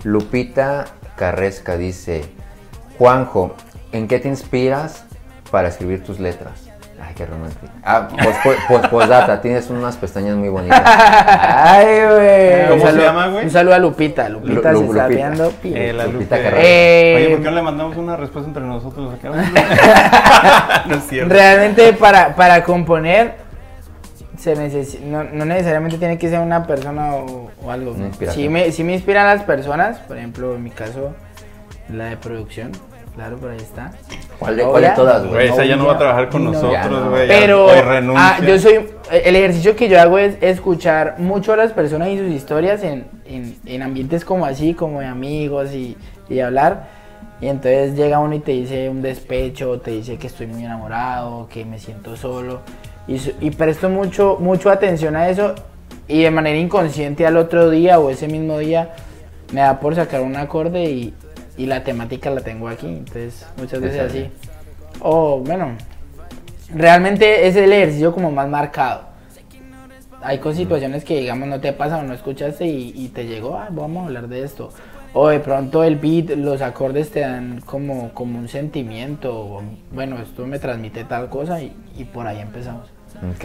[0.02, 0.86] Lupita
[1.16, 2.24] Carresca dice,
[2.98, 3.54] Juanjo,
[3.92, 5.04] ¿en qué te inspiras
[5.50, 6.63] para escribir tus letras?
[7.14, 7.66] Ay, qué romántico.
[7.84, 10.82] Ah, pues, pues, pues, posdata, tienes unas pestañas muy bonitas.
[10.84, 12.62] Ay, güey.
[12.68, 13.44] ¿Cómo Un se saludo- llama, güey?
[13.44, 14.28] Un saludo a Lupita.
[14.28, 15.06] Lupita Lu- se Lu- está Lupita.
[15.28, 15.52] viendo.
[15.64, 16.56] Eh, la Lupita Lupita.
[16.60, 19.12] Eh, Oye, ¿por qué no le mandamos una respuesta entre nosotros?
[20.86, 21.32] no es cierto.
[21.32, 23.34] Realmente para, para componer
[24.38, 27.94] se necesi- no, no necesariamente tiene que ser una persona o, o algo.
[28.32, 31.14] Sí me, sí me inspiran las personas, por ejemplo, en mi caso,
[31.88, 32.72] la de producción.
[33.14, 33.92] Claro, por ahí está.
[34.44, 36.52] ¿Cuál de, cuál de Ahora, todas, Güey, esa ya no va a trabajar con No,
[36.52, 37.10] nosotros, no.
[37.10, 37.28] güey.
[37.28, 37.66] Pero
[38.16, 42.18] ah, yo soy el ejercicio que yo hago es escuchar mucho a las personas y
[42.18, 45.96] sus historias en, en- en ambientes como así, como de amigos y,
[46.28, 46.88] y hablar.
[47.40, 51.48] Y entonces llega uno y te dice un despecho, te dice que estoy muy enamorado,
[51.48, 52.60] que me siento solo.
[53.08, 55.54] Y, y presto mucho, mucho atención a eso
[56.08, 58.90] y de manera inconsciente al otro día o ese mismo día
[59.52, 61.14] me da por sacar un acorde y,
[61.56, 62.86] y la temática la tengo aquí.
[62.86, 64.30] Entonces muchas veces así.
[65.00, 65.76] O bueno,
[66.74, 69.02] realmente es el ejercicio como más marcado.
[70.22, 73.56] Hay con situaciones que digamos no te pasan o no escuchaste y, y te llegó,
[73.58, 74.70] "Ah, vamos a hablar de esto.
[75.12, 80.18] O de pronto el beat, los acordes te dan como, como un sentimiento, o, bueno,
[80.18, 82.88] esto me transmite tal cosa y, y por ahí empezamos.
[83.30, 83.44] Ok,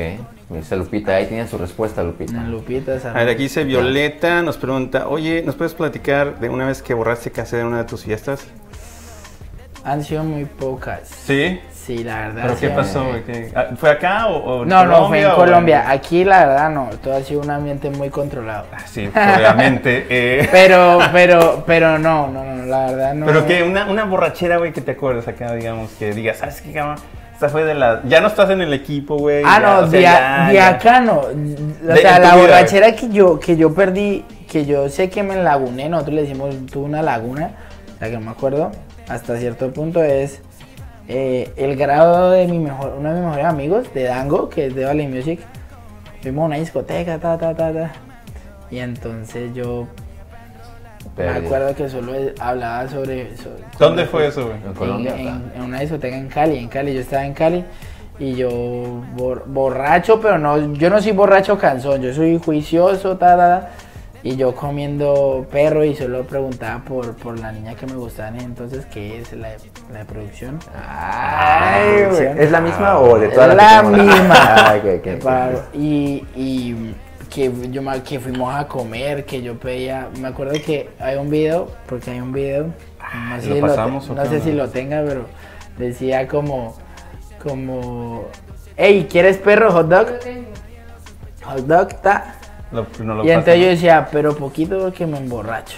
[0.49, 2.41] dice Lupita, ahí tiene su respuesta, Lupita.
[2.43, 6.81] Lupita, A ver, aquí dice Violeta, nos pregunta, oye, ¿nos puedes platicar de una vez
[6.81, 8.47] que borraste casa en una de tus fiestas?
[9.83, 11.07] Han sido muy pocas.
[11.07, 11.59] Sí.
[11.71, 12.41] Sí, la verdad.
[12.43, 13.05] ¿Pero sí, qué pasó?
[13.05, 13.23] güey?
[13.23, 15.89] ¿Qué- ah, ¿Fue acá o, o No, no, fue en Colombia.
[15.89, 18.65] Aquí la verdad no, todo ha sido un ambiente muy controlado.
[18.85, 20.05] Sí, obviamente.
[20.09, 20.47] eh.
[20.51, 23.25] Pero, pero, pero no, no, no, la verdad no.
[23.25, 26.73] Pero que una, una borrachera, güey, que te acuerdas acá, digamos, que digas, ¿sabes qué,
[26.73, 26.97] cabrón?
[27.39, 28.01] Esta fue de la...
[28.03, 29.43] Ya no estás en el equipo, güey.
[29.45, 30.67] Ah, ya, no, o sea, de, ya, de ya.
[30.67, 31.19] acá no.
[31.19, 32.41] O De- sea, la vida.
[32.41, 36.53] borrachera que yo, que yo perdí, que yo sé que me laguné, nosotros le decimos,
[36.69, 37.51] tuve una laguna,
[38.01, 38.71] la que no me acuerdo,
[39.07, 40.41] hasta cierto punto es
[41.07, 44.75] eh, el grado de mi mejor, uno de mis mejores amigos, de Dango, que es
[44.75, 45.39] de Valley Music.
[46.21, 47.91] Fuimos a una discoteca, ta, ta, ta, ta.
[48.69, 49.87] Y entonces yo
[51.17, 53.35] me acuerdo que solo hablaba sobre...
[53.37, 54.57] sobre- ¿Dónde sobre- fue eso, güey?
[54.65, 55.15] ¿En Colombia?
[55.17, 55.37] en, acá?
[55.37, 57.65] en- en una discoteca en Cali, en Cali, yo estaba en Cali
[58.19, 58.49] y yo
[59.15, 63.69] bor- borracho, pero no, yo no soy borracho cansón, yo soy juicioso, ta, ta, ta,
[64.21, 68.41] y yo comiendo perro y solo preguntaba por, por la niña que me gustaba en
[68.41, 69.57] entonces, que es la, de-
[69.93, 70.59] la de producción.
[70.75, 72.03] Ay, güey.
[72.07, 72.39] producción.
[72.39, 74.05] ¿Es la misma o de Es todas las la tenemos?
[74.13, 74.35] misma.
[74.37, 75.19] Ah, ok, ok.
[75.21, 76.93] Claro, y, y
[77.29, 81.29] que yo me- que fuimos a comer, que yo pedía, me acuerdo que hay un
[81.29, 82.63] video, porque hay un video,
[83.29, 85.25] no sé, ¿lo si, lo pasamos o no sé si lo tenga, pero
[85.77, 86.75] decía como,
[87.41, 88.25] como,
[88.75, 90.07] hey, ¿quieres perro hot dog?
[91.43, 92.35] Hot dog, ta.
[92.71, 95.77] Lo- no lo Y entonces yo decía, pero poquito porque me emborracho.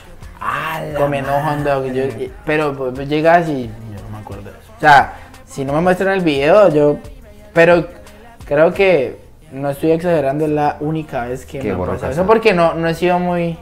[0.98, 1.86] Comiendo hot dog.
[1.94, 2.04] yo-
[2.46, 4.72] pero pues, pues, llegas y yo no me acuerdo de eso.
[4.76, 5.14] O sea,
[5.46, 6.98] si no me muestran el video, yo.
[7.54, 7.86] Pero
[8.46, 9.20] creo que
[9.52, 12.88] no estoy exagerando, es la única vez que me ha pasado eso porque no, no
[12.88, 13.58] he sido muy.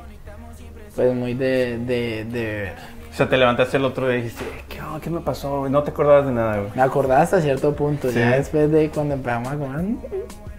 [0.96, 2.74] Pues muy de, de, de beber.
[3.20, 5.02] O sea, te levantaste el otro día y dijiste, ¿qué, onda?
[5.02, 5.68] ¿qué me pasó?
[5.68, 6.70] No te acordabas de nada, güey.
[6.74, 8.10] Me acordaba hasta cierto punto.
[8.10, 8.18] Sí.
[8.18, 9.86] Ya después de cuando empezamos a comer.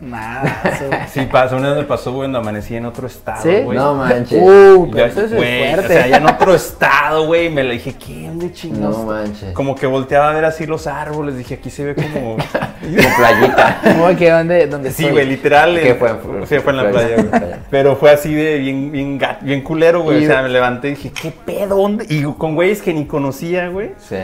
[0.03, 0.63] Nada.
[0.65, 0.85] Eso.
[1.11, 3.63] Sí, pasó, una vez me pasó, güey, cuando amanecí en otro estado, ¿Sí?
[3.63, 3.77] güey.
[3.77, 4.41] No manches.
[4.43, 5.85] Uh, pero eso es güey, fuerte.
[5.87, 8.99] O sea, ya en otro estado, güey, me lo dije, ¿qué ¿dónde chingados?
[8.99, 9.53] No manches.
[9.53, 12.37] Como que volteaba a ver así los árboles, dije, aquí se ve como...
[12.81, 13.81] Como playita.
[13.85, 15.13] ¿Cómo que dónde, dónde sí, estoy?
[15.13, 15.79] güey, literal.
[15.79, 16.11] ¿Qué en- fue?
[16.47, 17.53] Sí, fue en la playa, güey.
[17.71, 20.23] Pero fue así de bien, bien, bien culero, güey.
[20.23, 21.77] Y- O sea, me levanté y dije, ¿qué pedo?
[21.77, 22.07] ¿Dónde?
[22.09, 23.93] Y con güeyes que ni conocía, güey.
[23.99, 24.17] Sí.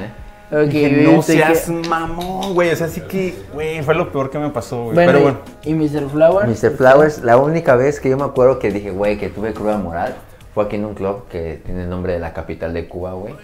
[0.50, 2.70] Ok, Dije, no que- seas mamón, güey.
[2.70, 4.94] O sea, así que, güey, fue lo peor que me pasó, güey.
[4.94, 5.38] Bueno, Pero y- bueno.
[5.64, 6.08] ¿y Mr.
[6.10, 6.46] Flower?
[6.48, 6.76] Mr.
[6.76, 10.14] Flowers, la única vez que yo me acuerdo que dije, güey, que tuve cruda moral
[10.54, 13.34] fue aquí en un club que tiene el nombre de la capital de Cuba, güey.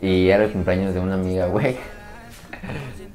[0.00, 1.76] Y era el cumpleaños de una amiga, güey.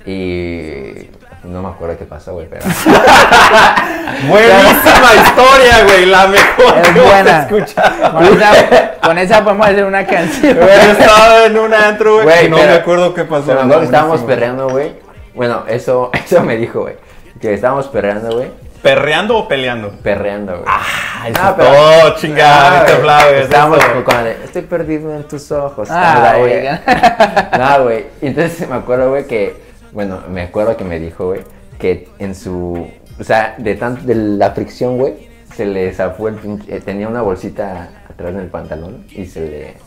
[0.06, 1.10] Y
[1.44, 2.64] no me acuerdo qué pasó, güey, pero.
[4.28, 6.06] Buenísima historia, güey.
[6.06, 7.42] La mejor Es que buena.
[7.42, 8.91] escuchar.
[9.04, 10.58] Con esa, podemos hacer una canción.
[10.58, 12.50] Güey, yo estaba en un antro, güey.
[12.50, 13.46] No pero- me acuerdo qué pasó.
[13.68, 14.94] Pero estábamos perreando, güey.
[15.34, 16.96] Bueno, eso, eso me dijo, güey.
[17.40, 18.50] Que estábamos perreando, güey.
[18.82, 19.90] ¿Perreando o peleando?
[20.02, 20.64] Perreando, güey.
[20.68, 23.32] Ah, eso Ah, pero- todo, chingada, Ah.
[23.40, 24.04] Estábamos eso.
[24.04, 25.88] con, estoy perdido en tus ojos.
[25.92, 26.68] Ah, güey.
[27.60, 28.06] No, güey.
[28.22, 29.56] Y Entonces me acuerdo, güey, que.
[29.92, 31.42] Bueno, me acuerdo que me dijo, güey,
[31.80, 32.88] que en su.
[33.20, 36.76] O sea, de, tan, de la fricción, güey, se le zafó el pinche.
[36.76, 39.78] eh, tenía una bolsita atrás del pantalón y se le.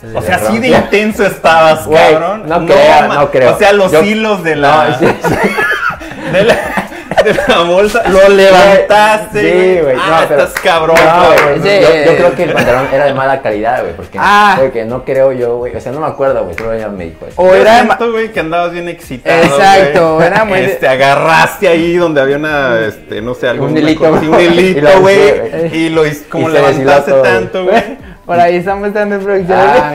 [0.00, 2.42] se O le sea, así de intenso estabas, cabrón.
[2.48, 3.54] no creo, no creo.
[3.54, 6.30] O sea, los Yo- hilos de la, No, sí, sí.
[6.32, 6.83] de la,
[7.24, 9.40] de la bolsa lo levantaste.
[9.40, 9.96] Sí, güey.
[10.00, 11.60] Ah, no, pero- estás cabrón, No, cabrón.
[11.60, 13.94] güey, yo, yo creo que el pantalón era de mala calidad, güey.
[13.94, 14.56] Porque, Ah.
[14.60, 15.74] porque no creo yo, güey.
[15.74, 16.56] O sea, no me acuerdo, güey.
[16.56, 17.40] Solo ella me dijo eso.
[17.40, 19.42] O era siento, güey, que andabas bien excitado.
[19.42, 20.26] Exacto, güey.
[20.26, 23.66] era muy Este, agarraste ahí donde había una, este, no sé, algo.
[23.66, 24.44] Un hilito, Un güey.
[24.54, 25.30] Y hilito, lo güey.
[25.32, 28.03] usé, Y lo hice, como Y levantaste todo, tanto, güey.
[28.26, 29.58] Por ahí estamos dando producción.
[29.60, 29.92] Ah,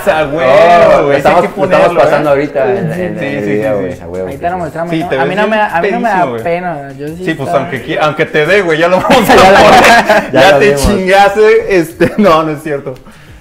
[0.00, 1.16] esa, güey, Oh, güey.
[1.18, 2.32] estamos, que lo estamos ponerlo, pasando ¿eh?
[2.32, 3.92] ahorita en, en Sí, el sí, video, sí, güey.
[3.96, 4.00] sí.
[4.02, 4.58] a huevo Ahí que te lo sí.
[4.62, 4.90] mostramos.
[4.92, 5.08] Sí, ¿no?
[5.08, 6.42] te a, mí no me, a mí no me da güey.
[6.44, 6.92] pena.
[6.96, 10.32] Yo sí, Sí, pues estaba- aunque, aunque te dé, güey, ya lo vamos a poner.
[10.32, 10.82] ya te vimos.
[10.86, 12.94] chingaste, este, no, no es cierto.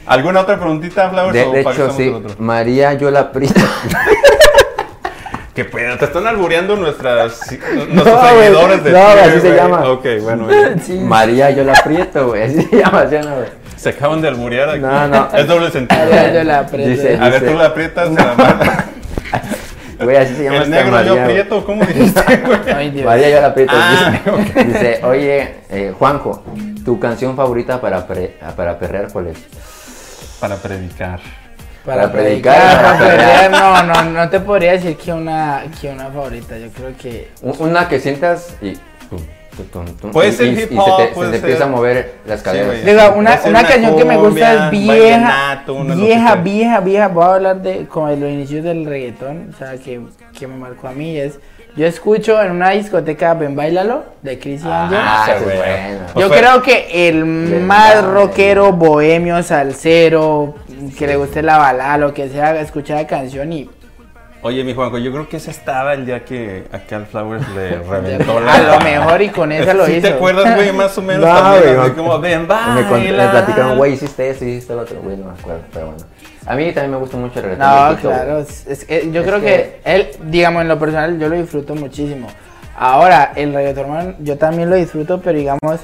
[0.08, 1.34] ¿Alguna otra preguntita, Flowers?
[1.34, 2.16] De, hecho, sí.
[2.40, 3.60] María Yola Prieto.
[5.54, 5.98] ¿Qué pedo?
[5.98, 8.04] Te están albureando nuestras, nuestros No,
[8.36, 9.56] güey, seguidores de no, así se güey.
[9.56, 9.90] llama.
[9.90, 10.80] Ok, bueno, güey.
[10.86, 11.00] Sí.
[11.00, 12.44] María Yola Prieto, güey.
[12.44, 13.48] Así se llama, ¿sí no, güey?
[13.86, 14.80] Se acaban de alburear aquí.
[14.80, 15.30] No, no.
[15.38, 16.02] Es doble sentido.
[16.06, 16.90] María Yola Prieto.
[16.90, 18.86] Dice- A ver, tú la aprietas, se la manda.
[20.04, 21.14] Güey, así se llama El esta negro María.
[21.16, 23.04] yo aprieto, ¿cómo dijiste, güey?
[23.04, 26.44] María Yola Prieto Ah, dice, dice, oye, eh, Juanjo,
[26.84, 29.38] ¿tu canción favorita para, pre- para perrear cuál es?
[30.40, 31.20] Para predicar.
[31.86, 35.90] Para Para predicar, predicar, para predicar, no, no, no te podría decir que una, que
[35.90, 36.58] una favorita.
[36.58, 38.74] Yo creo que Un- Una que sientas y...
[39.56, 41.36] tum, tum, tum, tum, Puede y- ser y- hip y hop, se te, se te
[41.38, 42.68] empieza a mover las caderas.
[42.68, 42.84] güey.
[42.84, 45.64] Diga, una, una una canción que me gusta cumbia, es vieja,
[45.96, 47.08] vieja, vieja, vieja.
[47.10, 50.02] Voy a hablar de como de los inicios del reggaetón, o sea, que,
[50.38, 51.40] que me marcó a mí es,
[51.76, 54.98] yo escucho en una discoteca Ven Bailalo de Chris Angel.
[55.02, 55.58] Ah, esa es güey.
[55.58, 56.08] buena.
[56.16, 60.56] Yo sea- creo que el más rockero, bohemio, salsero,
[60.98, 63.70] que le guste la balada, lo que sea, escuchar la canción y
[64.48, 67.78] Oye, mi Juanjo, yo creo que esa estaba el día que acá al Flowers le
[67.90, 68.54] reventó la...
[68.54, 70.02] a lo mejor y con esa lo ¿Sí hizo.
[70.08, 70.72] te acuerdas, güey?
[70.72, 73.32] Más o menos No, también, güey, así como, ven, Me, cont- me baila.
[73.32, 76.04] platicaron, güey, hiciste esto, hiciste lo otro, güey, no me acuerdo, pero bueno.
[76.46, 77.94] A mí también me gusta mucho el reggaetón.
[77.96, 78.40] No, claro.
[78.40, 81.36] es- es que yo Es creo que, que- él, digamos, en lo personal, yo lo
[81.38, 82.28] disfruto muchísimo.
[82.78, 85.80] Ahora, el reggaetón, yo también lo disfruto, pero digamos,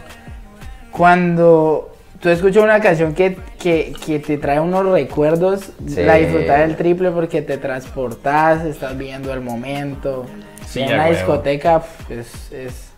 [0.91, 1.90] cuando
[2.21, 6.03] tú escuchas una canción que, que, que te trae unos recuerdos, Sí.
[6.03, 10.25] la disfrutas del triple porque te transportas, estás viendo el momento.
[10.67, 11.15] Sí, en a una huevo.
[11.15, 12.91] discoteca pf, es, es-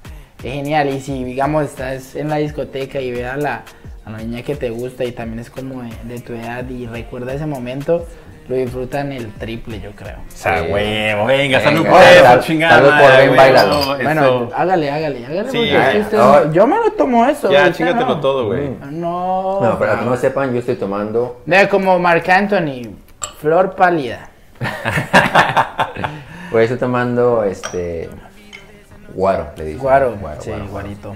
[0.43, 0.89] es genial.
[0.89, 3.63] Y si, digamos, estás en la discoteca y ves a la,
[4.05, 6.85] a la niña que te gusta y también es como de, de tu edad y
[6.85, 8.05] recuerda ese momento,
[8.47, 10.17] lo disfrutan el triple, yo creo.
[10.17, 14.91] O sea, huevo, venga, salud Venga, por eso, chingada salud por ven, no, Bueno, hágale,
[14.91, 15.49] hágale, hágale.
[15.51, 16.17] Sí, porque ya, ya.
[16.17, 17.51] no- yo me lo tomo eso.
[17.51, 18.19] Ya, chingatelo no.
[18.19, 18.69] todo, güey.
[18.91, 19.59] No.
[19.61, 21.41] No, para que no sepan, yo estoy tomando.
[21.45, 22.91] Ve como Marc Anthony,
[23.39, 24.29] flor pálida.
[26.51, 28.09] Güey, estoy tomando este.
[29.13, 29.81] Guaro, le dicen.
[29.81, 31.15] Guaro, guaro, sí, guaro, guarito.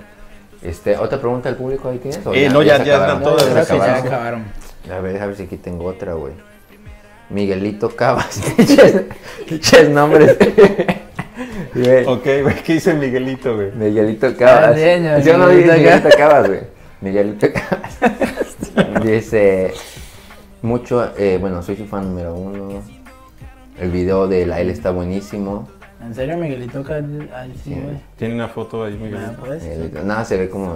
[0.64, 2.26] Este, ¿otra pregunta del público ahí tienes?
[2.26, 3.18] ¿O Eh, no, ya- se ya acabaron?
[3.18, 4.08] están todas, se ya acabaron.
[4.08, 4.46] acabaron.
[4.92, 6.34] A ver, a ver si aquí tengo otra, güey.
[7.30, 8.42] Miguelito Cabas.
[9.48, 10.38] Pinches nombres.
[12.08, 13.72] Ok, güey, ¿qué dice Miguelito, güey?
[13.72, 14.72] Miguelito Cabas.
[14.72, 16.60] Ah, señor, Yo no dice Miguelito Miguelito Cabas, güey.
[17.02, 19.04] Miguelito Cabas.
[19.04, 19.74] Dice
[20.64, 22.82] mucho, eh, bueno, soy su fan número uno.
[23.80, 25.68] El video de la L está buenísimo.
[26.02, 26.84] ¿En serio, Miguelito?
[26.84, 26.96] Ca-
[27.36, 27.98] Ay, sí, güey.
[28.18, 29.34] Tiene una foto ahí, Ah, Miguelito.
[29.40, 29.64] pues.
[29.64, 30.76] Miguelito- Nada, se ve como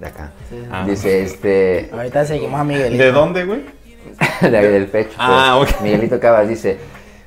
[0.00, 0.32] de acá.
[0.48, 0.56] Sí.
[0.70, 0.86] Ah.
[0.88, 1.90] Dice este.
[1.92, 3.02] Ahorita seguimos a Miguelito.
[3.04, 3.60] ¿De dónde, güey?
[4.40, 5.16] de ahí del pecho.
[5.18, 5.72] Ah, pues.
[5.74, 5.80] ok.
[5.82, 6.78] Miguelito Cabas dice,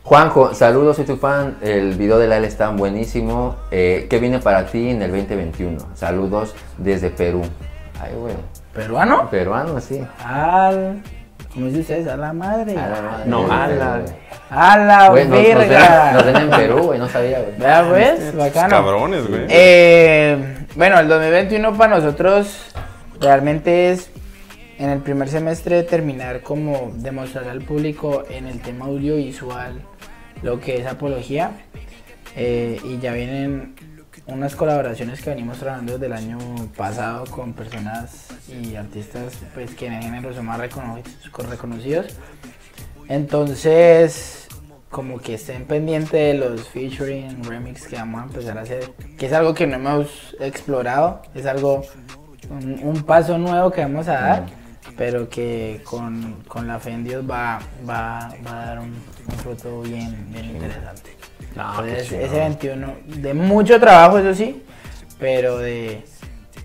[0.03, 3.55] Juanjo, saludos, soy tu fan, el video de la L está buenísimo.
[3.71, 5.77] Eh, ¿Qué viene para ti en el 2021?
[5.95, 7.41] Saludos desde Perú.
[8.01, 8.33] Ay, güey.
[8.73, 9.29] ¿Peruano?
[9.29, 10.01] Peruano, sí.
[10.25, 11.01] Al...
[11.53, 12.07] ¿Cómo dice ustedes?
[12.07, 12.77] A la madre.
[12.77, 13.23] A la madre.
[13.25, 14.13] No, a la- güey.
[14.49, 16.11] A la Güey, nos, nos ven, verga.
[16.13, 17.57] nos ven en Perú, güey, no sabía, güey.
[17.57, 18.69] Vea pues, bacano.
[18.69, 19.45] Cabrones, güey.
[19.49, 22.73] Eh, bueno, el 2021 para nosotros
[23.19, 24.09] realmente es
[24.81, 29.79] en el primer semestre terminar como demostrar al público en el tema audiovisual
[30.41, 31.51] lo que es apología.
[32.35, 33.75] Eh, y ya vienen
[34.25, 36.39] unas colaboraciones que venimos trabajando desde el año
[36.75, 41.03] pasado con personas y artistas pues que en el género son más recono-
[41.49, 42.07] reconocidos.
[43.07, 44.47] Entonces,
[44.89, 49.27] como que estén pendientes de los featuring remix que vamos a empezar a hacer, que
[49.27, 51.83] es algo que no hemos explorado, es algo,
[52.49, 54.60] un paso nuevo que vamos a dar,
[54.97, 58.93] pero que con, con la fe en Dios va, va, va a dar un,
[59.27, 61.15] un fruto bien, bien interesante.
[61.55, 64.63] Entonces, ese 21, de mucho trabajo, eso sí,
[65.19, 66.03] pero de,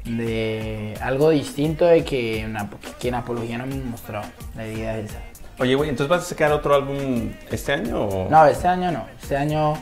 [0.04, 4.26] de algo distinto de que, en ap- que en Apología no hemos mostrado.
[4.54, 5.20] La idea es esa.
[5.58, 8.28] Oye, güey, ¿entonces vas a sacar otro álbum este año o...?
[8.30, 9.06] No, este año no.
[9.20, 9.74] Este año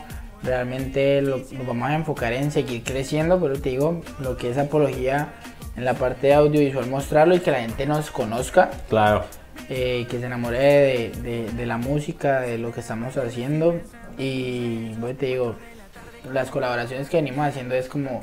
[0.43, 4.59] realmente lo, lo vamos a enfocar en seguir creciendo, pero te digo, lo que es
[4.59, 5.29] apología
[5.77, 9.25] en la parte audiovisual, mostrarlo y que la gente nos conozca, Claro.
[9.69, 13.81] eh, que se enamore de, de- de la música, de lo que estamos haciendo.
[14.19, 15.57] Y bueno, te digo,
[16.33, 18.23] las colaboraciones que venimos haciendo es como,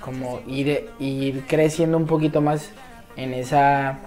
[0.00, 2.70] como ir, ir creciendo un poquito más
[3.16, 3.98] en esa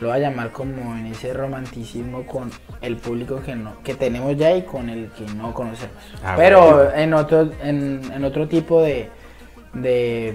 [0.00, 2.50] lo voy a llamar como en ese romanticismo con
[2.80, 5.94] el público que no que tenemos ya y con el que no conocemos
[6.24, 6.90] Ah, pero bueno.
[6.96, 9.10] en otro en, en otro tipo de,
[9.74, 10.34] de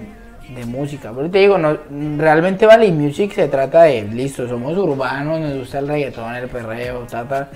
[0.54, 1.76] de música pero te digo no
[2.16, 7.00] realmente Valley Music se trata de listo somos urbanos nos gusta el reggaetón el perreo
[7.00, 7.50] ta, ta,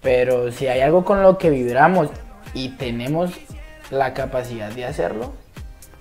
[0.00, 2.08] pero si hay algo con lo que vibramos
[2.54, 3.32] y tenemos
[3.90, 5.32] la capacidad de hacerlo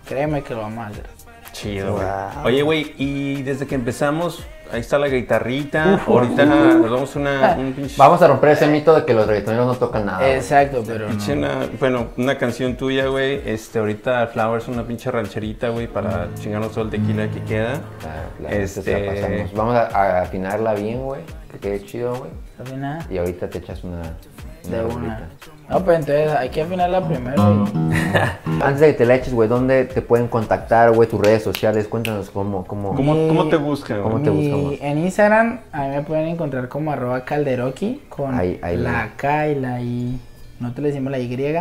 [0.07, 1.21] créeme que lo vamos a hacer
[1.51, 2.05] Chido, güey.
[2.05, 2.45] Wow.
[2.45, 6.01] Oye, güey, y desde que empezamos, ahí está la guitarrita.
[6.05, 7.95] Ahorita nos vamos a una, un pinche...
[7.97, 10.19] Vamos a romper ese mito de que los reggaetoneros no tocan nada.
[10.19, 10.31] güey.
[10.35, 11.09] exacto pero no.
[11.11, 13.41] pinche una- bueno, una canción tuya, güey.
[13.45, 17.81] Este, ahorita Flowers, una pinche rancherita, güey, para chingarnos todo el tequila que queda.
[17.99, 19.53] Claro, claro, Este- pasamos.
[19.53, 22.31] Vamos a, a afinarla bien, güey, que quede chido, güey.
[22.77, 22.99] No.
[23.09, 24.01] Y ahorita te echas una...
[24.69, 25.27] De una.
[25.71, 27.65] No, pues entonces hay que afinarla primero.
[27.73, 31.07] y- Antes de que te la eches, güey, ¿dónde te pueden contactar, güey?
[31.09, 32.65] Tus redes sociales, cuéntanos cómo...
[32.65, 32.93] cómo...
[32.93, 34.23] ¿Cómo, Mi- cómo te buscan, cómo güey?
[34.23, 34.73] te buscamos?
[34.81, 39.47] En Instagram a mí me pueden encontrar como arroba calderoki con Ahí- ahí la K
[39.49, 40.19] y la I.
[40.59, 41.55] Nosotros le decimos la Y.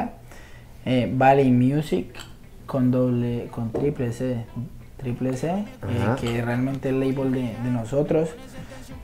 [0.87, 2.07] Eh, Valley Music
[2.67, 4.45] con doble, con triple C.
[5.01, 5.65] Triple C, eh,
[6.21, 8.29] que es realmente el label de, de nosotros.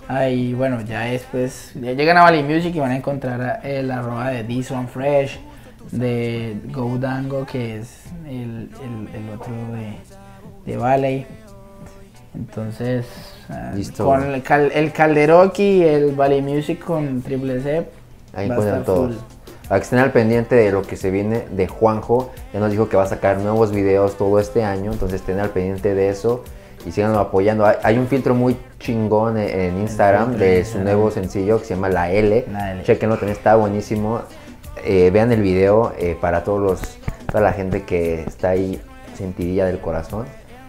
[0.09, 4.31] Ahí, bueno, ya después, ya llegan a Valley Music y van a encontrar el arroba
[4.31, 5.39] de This One Fresh,
[5.91, 11.27] de Go Dango, que es el, el- el otro de, de Valley.
[12.35, 13.07] Entonces,
[13.49, 14.05] ah, Listo.
[14.05, 14.93] con el, cal, el
[15.59, 17.87] y el Valley Music con Triple C,
[18.35, 19.15] Ahí va a estar todos.
[19.17, 19.36] full.
[19.69, 22.31] Para que estén al pendiente de lo que se viene de Juanjo.
[22.53, 24.93] Ya nos dijo que va a sacar nuevos videos todo este año.
[24.93, 26.45] Entonces estén al pendiente de eso.
[26.87, 27.67] Y síganlo apoyando.
[27.67, 31.65] Hay, hay un filtro muy chingón en, en Instagram filtro de su nuevo sencillo que
[31.65, 32.45] se llama La L.
[32.53, 32.85] La L.
[32.85, 34.21] Chequenlo, también está buenísimo.
[34.85, 38.81] Eh, vean el video eh, para todos los, toda la gente que está ahí
[39.17, 40.27] sentidilla del corazón.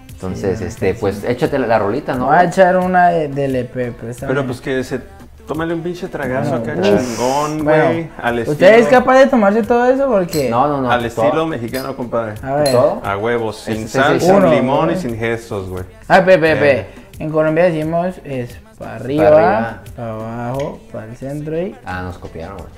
[0.09, 0.97] Entonces, Sí, este, sí.
[0.99, 2.27] pues échate la, la rolita, ¿no?
[2.27, 3.93] voy a echar una de, del EP.
[4.19, 5.01] Pero pues que se...
[5.47, 8.09] Tómale un pinche tragazo Bueno, acá, pues, chingón, bueno, güey.
[8.21, 8.51] al estilo...
[8.51, 10.05] ¿Usted es capaz de tomarse todo eso?
[10.07, 10.49] Porque.
[10.49, 10.91] No, no, no.
[10.91, 12.35] Al todo- estilo mexicano, compadre.
[12.43, 12.71] A ver.
[12.71, 13.01] ¿Todo?
[13.03, 15.85] A huevos, sin Ese es sal, sin Uno, limón y sin gestos, güey.
[16.09, 16.71] Ah, pe, pe, pe.
[16.79, 16.87] Eh.
[17.19, 19.81] En Colombia decimos es para arriba, arriba.
[19.95, 21.73] para abajo, para el centro y.
[21.85, 22.69] Ah, nos copiaron, güey.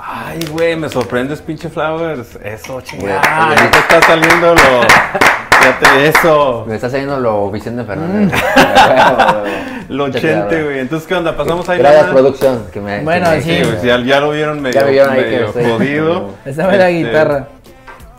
[0.00, 2.36] Ay, güey, me sorprendes, pinche Flowers.
[2.42, 3.54] Eso, chingada.
[3.54, 4.60] Ya te está saliendo lo...
[5.60, 6.64] Fíjate, eso.
[6.66, 8.32] Me está saliendo lo Vicente Fernández.
[9.88, 10.64] Lo Muchas 80, gracias.
[10.64, 10.78] güey.
[10.80, 11.34] Entonces, ¿qué onda?
[11.34, 12.66] Pasamos ahí Gracias, la- producción.
[12.70, 14.90] Que me, Bueno, que me- sí, Sí, güey, ya, ya lo vieron medio, Ya me
[14.92, 16.30] vieron ahí que medio jodido.
[16.44, 17.48] Esa fue la Este, guitarra.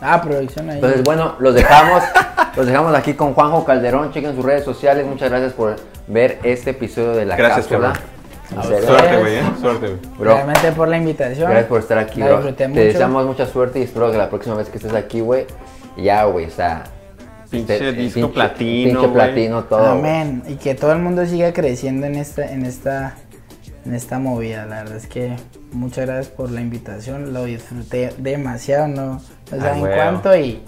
[0.02, 0.76] Ah, producción ahí.
[0.78, 2.02] Entonces, bueno, los dejamos.
[2.56, 4.12] los dejamos aquí con Juanjo Calderón.
[4.12, 5.06] Chequen sus redes sociales.
[5.06, 5.76] Muchas gracias por
[6.08, 7.94] ver este episodio de la Gracias, cápsula.
[8.64, 9.44] Suerte, güey, ¿eh?
[9.62, 10.00] Suerte, güey.
[10.28, 11.52] Realmente por la invitación.
[11.52, 12.52] gracias por estar aquí, La bro.
[12.56, 12.82] Te mucho.
[12.82, 15.46] deseamos mucha suerte y espero que la próxima vez que estés aquí, güey,
[15.98, 16.86] ya, güey, o sea.
[17.50, 19.14] Pinche disco pinche- platino, Pinche güey.
[19.14, 19.86] platino, todo.
[19.88, 20.44] Amén.
[20.48, 23.16] Y que todo el mundo siga creciendo en esta, en esta,
[23.86, 24.66] en esta movida.
[24.66, 25.36] La verdad es que
[25.72, 27.34] muchas gracias por la invitación.
[27.34, 29.22] Lo disfruté demasiado, no,
[29.52, 30.36] no saben cuánto.
[30.38, 30.62] Y,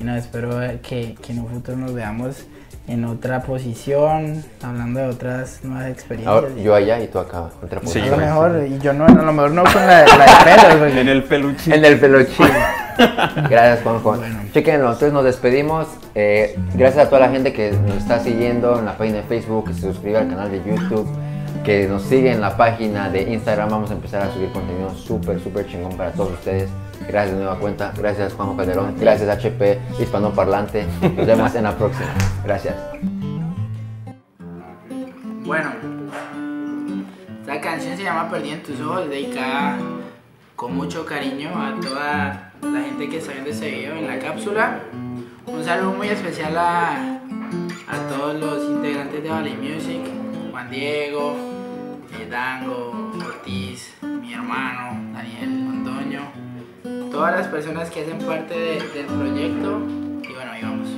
[0.00, 2.44] y no espero que, que en un futuro nos veamos
[2.88, 6.34] en otra posición, hablando de otras nuevas experiencias.
[6.34, 7.44] Ahora, yo allá y tú acá.
[7.62, 8.10] Otra Sí, a posición.
[8.10, 10.96] lo mejor, y yo no, a lo mejor no con la, la de pelos.
[10.96, 11.72] En el peluchín.
[11.74, 12.46] En el peluchín.
[13.48, 14.18] Gracias, Juanjo.
[14.52, 15.86] Chequenlo, entonces nos despedimos.
[16.14, 19.68] Eh, gracias a toda la gente que nos está siguiendo en la página de Facebook,
[19.68, 21.08] que se suscribe al canal de YouTube,
[21.64, 23.70] que nos sigue en la página de Instagram.
[23.70, 26.68] Vamos a empezar a subir contenido súper, súper chingón para todos ustedes.
[27.08, 27.92] Gracias nueva cuenta.
[27.96, 28.94] Gracias, Juanjo Calderón.
[28.98, 30.86] Gracias, HP Hispanoparlante.
[31.16, 32.14] Nos vemos en la próxima.
[32.44, 32.74] Gracias.
[35.44, 35.70] Bueno,
[37.40, 39.78] esta canción se llama Perdí en tus ojos, dedicada
[40.56, 44.80] con mucho cariño a toda la gente que está viendo este video en la cápsula.
[45.46, 47.18] Un saludo muy especial a,
[47.88, 50.00] a todos los integrantes de Valley Music,
[50.52, 51.36] Juan Diego,
[52.20, 55.61] eh, Dango, Ortiz, mi hermano, Daniel
[57.12, 59.82] todas las personas que hacen parte de- del proyecto.
[60.28, 60.88] Y bueno, ahí vamos.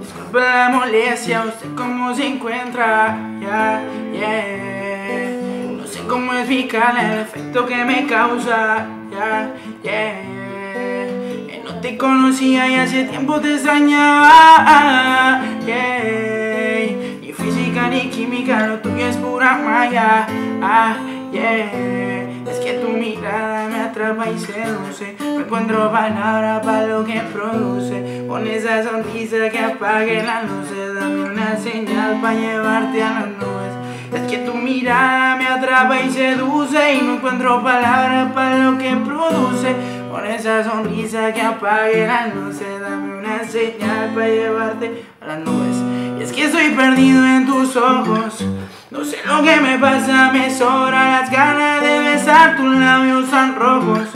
[0.00, 5.30] Disculpe la molestia, usted cómo se encuentra, ya, yeah.
[5.78, 9.50] No sé cómo explicar el efecto que me causa, yeah.
[9.84, 16.96] Eh, No te conocía y hace tiempo te extrañaba, yeah.
[17.20, 20.26] Ni física ni química, lo tuyo es pura magia,
[20.62, 20.96] ah,
[21.32, 22.08] yeah.
[22.50, 25.16] Es que tu mirada me atrapa y seduce.
[25.20, 28.24] No encuentro palabras para lo que produce.
[28.26, 33.72] Con esa sonrisa que apague las luces Dame una señal para llevarte a las nubes.
[34.14, 38.96] Es que tu mirada me atrapa y seduce Y no encuentro palabras para lo que
[38.96, 39.74] produce.
[40.10, 45.76] Con esa sonrisa que apague las luces Dame una señal para llevarte a las nubes.
[46.18, 48.44] Y es que estoy perdido en tus ojos
[48.90, 53.54] no sé lo que me pasa, me sobra las ganas de besar tus labios tan
[53.54, 54.08] rojos.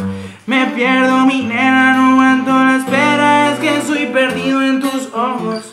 [0.47, 3.53] Me pierdo, mi nena, no aguanto la espera.
[3.53, 5.73] Es que soy perdido en tus ojos.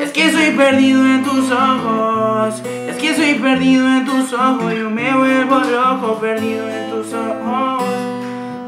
[0.00, 2.62] Es que soy perdido en tus ojos.
[2.64, 4.74] Es que soy perdido en tus ojos.
[4.74, 7.84] Yo me vuelvo loco, perdido en tus ojos.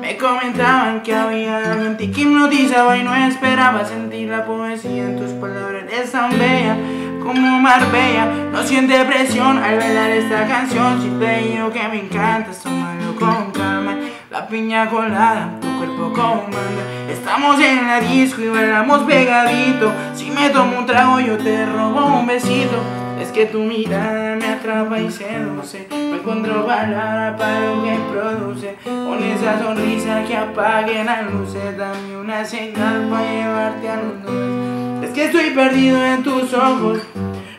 [0.00, 5.04] Me comentaban que había algo en ti que hipnotizaba y no esperaba sentir la poesía
[5.04, 5.84] en tus palabras.
[5.90, 6.76] Eres tan bella
[7.22, 8.26] como Marbella.
[8.52, 11.00] No siente presión al bailar esta canción.
[11.00, 13.96] Si te digo que me encanta, tómalo con calma.
[14.30, 16.82] La piña colada, tu cuerpo comanda.
[17.08, 19.92] Estamos en la disco y bailamos pegadito.
[20.14, 22.82] Si me tomo un trago, yo te robo un besito.
[23.22, 25.86] Es que tu mirada me atrapa y seduce.
[25.92, 28.76] No encuentro palabras para lo que produce.
[28.82, 31.78] Con esa sonrisa que apague las luces.
[31.78, 35.08] Dame una señal para llevarte a los nubes.
[35.08, 36.98] Es que estoy perdido en tus ojos.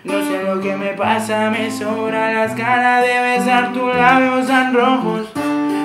[0.03, 4.74] No sé lo que me pasa, me sobra las ganas de besar tus labios tan
[4.74, 5.30] rojos.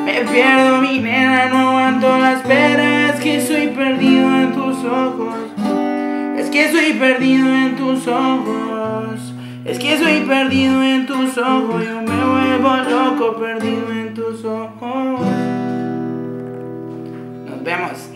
[0.05, 3.11] Me pierdo mi nena, no aguanto la espera.
[3.11, 5.37] Es que estoy perdido en tus ojos.
[6.37, 9.38] Es que estoy perdido en tus ojos.
[9.65, 15.21] Es que soy perdido en tus ojos, yo me vuelvo loco perdido en tus ojos.
[17.47, 18.09] Nos vemos.